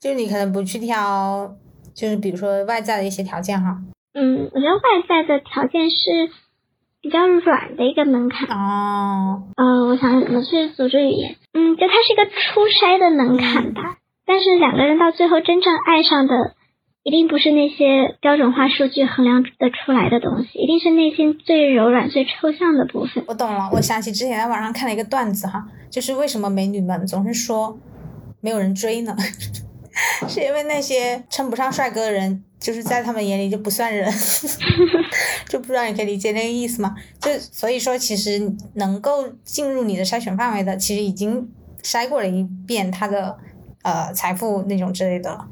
[0.00, 1.56] 就你可能不去挑，
[1.94, 3.78] 就是比如说外在的一些条件哈。
[4.14, 6.30] 嗯，我觉得外在的条件是
[7.00, 8.46] 比较软的一个门槛。
[8.48, 11.36] 哦，呃，我想怎么去组织语言？
[11.54, 13.96] 嗯，就它是一个初筛的门槛吧。
[14.26, 16.34] 但是两个人到最后真正爱上的，
[17.06, 23.22] 一定不是那些标准化数据衡量得出来的东西，一定是内心最柔软、最抽象的部分。
[23.28, 27.78] 我懂了，我想起之前在网上看了一个段子哈，就是为什么美女们总是说
[28.40, 29.16] 没有人追呢？
[30.26, 34.12] 是因为那些称不上帅哥的人，就是在他们眼里就不算人，
[35.48, 36.92] 就不知道你可以理解那个意思吗？
[37.20, 41.48] 就所以说，其实能够进入你的筛选范围的，其实已经
[41.84, 43.38] 筛过了一遍他的
[43.84, 45.46] 呃财富那种之类的了，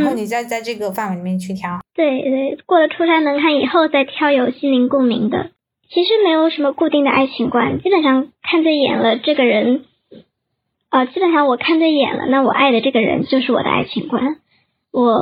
[0.00, 1.80] 然后你再在这个范围里面去挑。
[1.94, 5.50] 对对，过了初筛门槛以后，再挑有心灵共鸣的。
[5.88, 9.84] 其实没有什么固定的爱情观，基本上看对眼了这个人，
[10.90, 14.38] 呃，基本上我看对眼了，那我爱的这个人就是我的爱情观。
[14.90, 15.12] 我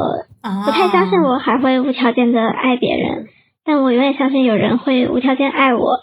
[0.40, 3.28] 啊，不太相信我还会无条件的爱别人，
[3.64, 6.00] 但我永远相信有人会无条件爱我。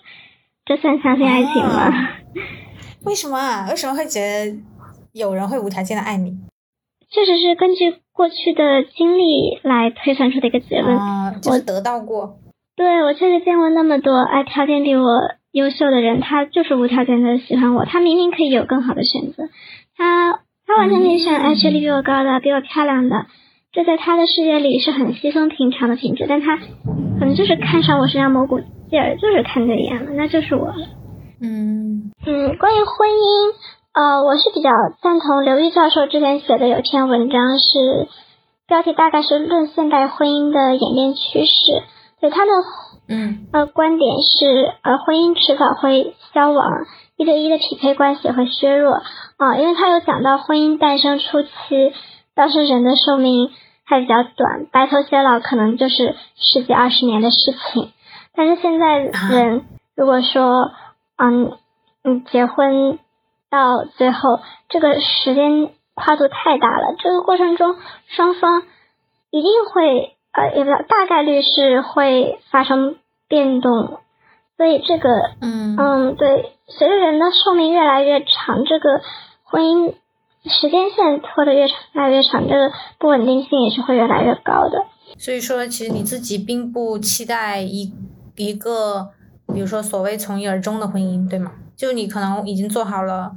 [0.65, 1.69] 这算相信爱情吗？
[1.69, 2.15] 啊
[3.05, 3.67] 为什么啊？
[3.69, 4.55] 为什么会觉得
[5.13, 6.37] 有人会无条件的爱你？
[7.09, 10.97] 确实是根据过去的经历来推算出的一个结论。
[10.97, 12.35] 啊，就是得到过。
[12.75, 15.07] 对我确实见过那么多爱条件比我
[15.53, 19.43] 优秀的人，他就是无条件的喜欢我，他明明可以有更好的选择，
[19.95, 23.25] 他他完全可以选爱学历比我高的，比我漂亮的，
[23.71, 28.59] 这在他的世界里是很稀松平常的品质，但他可能就是看上我身上某股
[28.89, 30.75] 劲儿，就是看对眼了，那就是我了。
[31.41, 33.55] 嗯嗯，关于婚姻，
[33.91, 34.69] 呃，我是比较
[35.01, 38.07] 赞同刘玉教授之前写的有一篇文章是，
[38.67, 41.71] 标题大概是《论现代婚姻的演变趋势》，
[42.21, 42.51] 对他的
[43.07, 43.47] 嗯。
[43.51, 46.85] 呃观点是，呃，婚姻迟早会消亡，
[47.17, 49.01] 一对一的匹配关系会削弱。
[49.37, 51.49] 啊、因为他有讲到婚姻诞生初期，
[52.35, 53.49] 当时人的寿命
[53.85, 57.37] 还比较短，白头偕老可能就是十几二十年的事
[57.73, 57.91] 情，
[58.35, 60.69] 但是现在人如果说，
[61.17, 61.57] 嗯
[62.03, 62.99] 嗯，结婚
[63.49, 64.39] 到最后
[64.69, 67.76] 这个时间跨度太大了，这个过程中
[68.07, 68.63] 双方
[69.31, 72.97] 一定会呃，也不知道大概率是会发生
[73.27, 73.99] 变动，
[74.57, 75.09] 所以这个
[75.41, 79.01] 嗯嗯，对，随着人的寿命越来越长，这个
[79.43, 79.95] 婚姻
[80.45, 84.85] 时间线拖得越长越来越长，这个不稳定性也是会越来越高的。
[85.17, 87.91] 所以说，其实你自己并不期待一
[88.38, 89.09] 一个，
[89.53, 91.51] 比如说所谓从一而终的婚姻，对吗？
[91.80, 93.31] 就你可能已经做好了，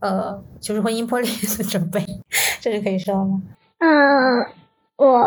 [0.00, 2.00] 呃，就是婚姻破裂的准备，
[2.62, 3.42] 这是可以说吗？
[3.78, 4.46] 嗯，
[4.96, 5.22] 我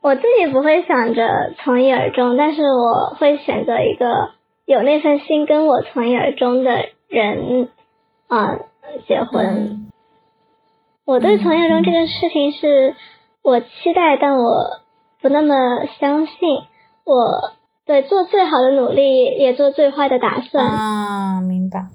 [0.00, 4.32] 我自己不会想着从一而终，但是我会选择一个
[4.66, 7.68] 有那份心跟我从一而终的人，
[8.26, 8.58] 啊、
[9.06, 9.46] 结婚。
[9.46, 9.88] 嗯
[11.04, 12.94] 我对从业中这个事情是
[13.42, 14.80] 我期待，但我
[15.20, 16.36] 不那么相信。
[17.04, 17.52] 我
[17.84, 20.66] 对做最好的努力，也做最坏的打算。
[20.66, 21.88] 啊，明白。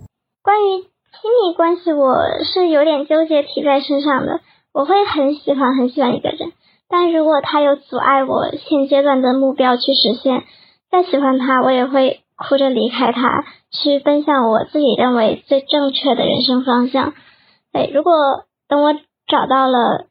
[0.44, 4.42] 关于亲密关系，我是有点纠结提在身上的。
[4.74, 6.52] 我会很喜欢很喜欢一个人，
[6.88, 10.44] 但如果他有阻碍我现阶段的目标去实现，
[10.92, 17.14] 再喜欢他，我也会哭着离开他，去奔向我自己认为最正确的人生方向。
[17.74, 18.14] 对，如果
[18.68, 18.94] 等我
[19.26, 20.06] 找到了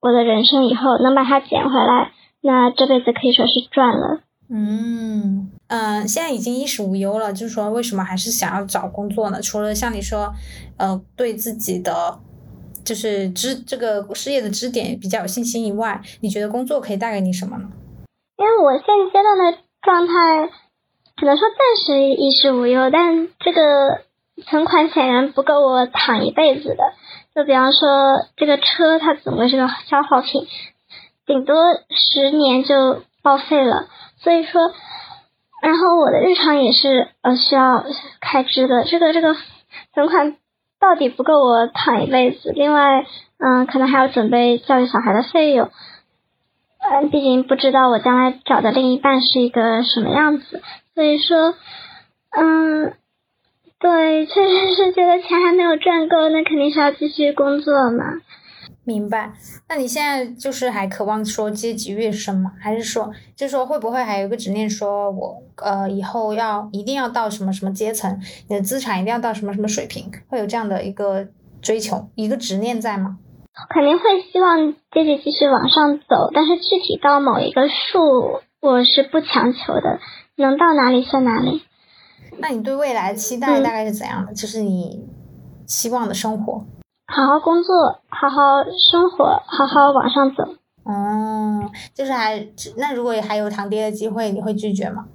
[0.00, 2.10] 我的人生以后，能把它捡回来，
[2.42, 4.20] 那这辈子可以说是赚了。
[4.50, 9.40] 嗯嗯，现在已经衣食无忧了，就是说为什么还是想要找工作呢？
[9.42, 10.32] 除了像你说，
[10.76, 12.18] 呃，对自己的。
[12.84, 17.68] 就是支这个事业的支点比较有信心以外，你觉得工作可以带给你什么呢？
[18.38, 20.48] 因为我现阶段的状态，
[21.18, 23.60] 只能说暂时衣食无忧，但这个
[24.46, 26.94] 存款显然不够我躺一辈子的。
[27.34, 30.46] 就比方说，这个车它总归是个消耗品，
[31.26, 31.56] 顶多
[31.90, 33.86] 十年就报废了。
[34.20, 34.72] 所以说，
[35.62, 37.84] 然后我的日常也是呃需要
[38.20, 39.34] 开支的，这个这个
[39.94, 40.36] 存款。
[40.80, 43.04] 到底不够我躺一辈子，另外，
[43.38, 45.70] 嗯，可能还要准备教育小孩的费用，
[46.78, 50.62] 嗯，毕竟不知道我将来找的另一半是一个什么样子，
[50.94, 51.56] 所以说，
[52.30, 52.94] 嗯，
[53.80, 58.04] 对，确实是觉得钱还没有赚够，那肯定是要继续工作嘛。
[58.88, 59.30] 明白，
[59.68, 62.52] 那你现在就是还渴望说阶级跃升吗？
[62.58, 71.28] 还是说，就是说会不会还有一个执念，说我呃以后要一定要到什么什么阶层，你的资产一定要到什么什么水平，会有这样的一个
[71.60, 73.18] 追求，一个执念在吗？
[73.68, 79.98] 肯定会希望阶级继续往上走，但是具体到某一个数，我是不强求的，
[80.36, 81.62] 能到哪里算哪里。
[82.38, 84.32] 那你对未来的期待大概是怎样的？
[84.32, 85.04] 就是你
[85.66, 86.64] 希望的生活。
[87.10, 90.44] 好好工作，好好生活，好好往上走。
[90.84, 95.06] 哦，就是还那如果还有堂爹的机会，你会拒绝吗？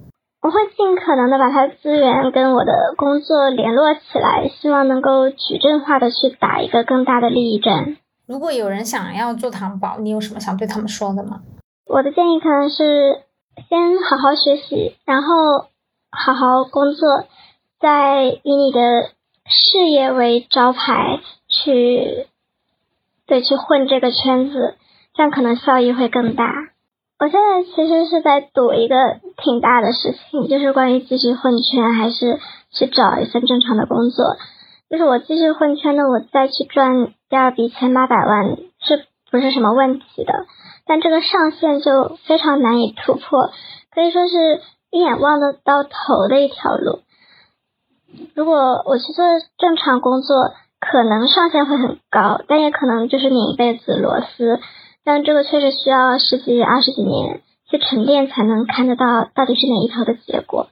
[0.42, 7.96] 我会尽可能的把他资源跟我的工作联络起来，希望能够矩阵化的去打一个更大的利益战。
[8.26, 11.40] 如果有人想要做糖宝，你有什么想对他们说的吗？
[11.86, 13.22] 我的建议可能是
[13.68, 15.68] 先好好学习，然后
[16.10, 17.24] 好好工作，
[17.80, 18.80] 再以你的
[19.46, 21.20] 事业为招牌。
[21.62, 22.26] 去，
[23.26, 24.74] 对，去混这个圈子，
[25.14, 26.46] 这样可能效益会更大。
[27.18, 28.96] 我现在其实是在赌一个
[29.36, 32.40] 挺大的事情，就是关于继续混圈还是
[32.72, 34.36] 去找一份正常的工作。
[34.90, 40.46] 就是我继续混圈呢，我再去赚第二笔千八百万是不是什么问题的？
[40.86, 43.50] 但这个上限就非常难以突破，
[43.94, 44.60] 可以说是
[44.90, 47.00] 一眼望得到头的一条路。
[48.34, 49.24] 如果我去做
[49.56, 50.52] 正常工作，
[50.90, 54.60] 可能上限会很高，但也可能就是拧一辈子螺丝。
[55.04, 60.68] 但这个确实需要十几、二十几年去沉淀，才能看得到到底是哪一条的结果。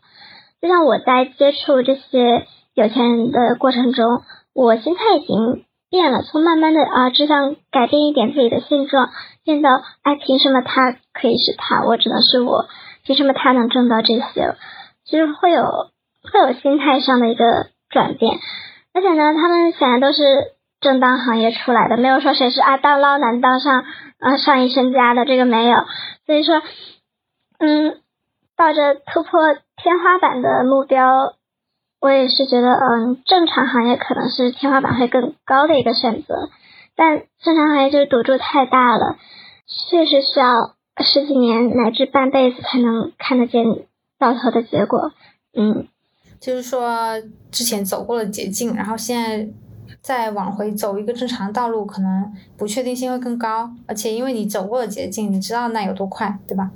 [0.60, 4.22] 就像我在接触这些有钱人的过程中，
[4.54, 9.10] 我心态已经变了，从慢慢的啊只想改变一点自己的现状，
[9.44, 9.70] 变到
[10.02, 12.66] 哎凭什么他可以是他，我只能是我？
[13.04, 14.54] 凭什么他能挣到这些？
[15.04, 15.64] 就是会有
[16.32, 18.38] 会有心态上的一个转变。
[18.94, 20.22] 而且呢，他们显然都是
[20.80, 23.84] 正当行业出来的，没有说谁是啊当捞男当上
[24.18, 25.78] 啊上亿身家的，这个没有。
[26.26, 26.60] 所以说，
[27.58, 28.00] 嗯，
[28.56, 31.34] 抱着突破天花板的目标，
[32.00, 36.50] 我也是觉得，嗯，正常行业可能是天花板会更高的一个选择。
[36.94, 39.16] 但正常行业就是赌注太大了，
[39.88, 43.64] 确实需要十几年乃至半辈子才能看得见
[44.18, 45.12] 到头的结果。
[45.56, 45.88] 嗯。
[46.42, 46.90] 就是说，
[47.52, 49.48] 之前走过了捷径，然后现在
[50.00, 53.72] 再往回走一个正常道路，可能不确定性会更高。
[53.86, 56.72] 而且因为你走过了捷径，你知道那有多快，对吧？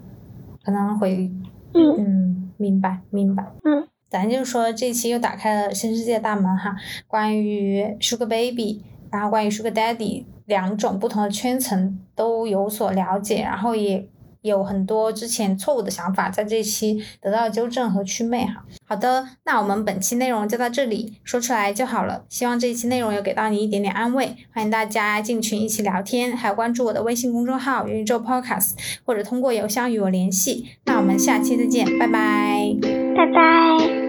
[0.62, 1.28] 可能会，
[1.74, 3.44] 嗯，明白，明白。
[3.64, 6.76] 嗯，咱就是说，这期又打开了新世界大门哈。
[7.09, 14.09] 关于 Sugar Baby，然后关于 Sugar Daddy 两种不同的圈层都有所了解，然后也。
[14.47, 18.64] 有很多之前错误的想法，在这期得到纠正和祛魅哈。
[18.89, 22.24] 好的，那我们本期内容就到这里，说出来就好了。
[22.28, 24.36] 希望这一期内容有给到你一点点安慰。
[24.52, 28.74] 欢迎大家进群一起聊天，还有关注我的微信公众号“元宇宙 Podcast”，
[29.05, 30.68] 或者通过邮箱与我联系。
[30.85, 34.05] 那我们下期再见，拜拜，拜拜。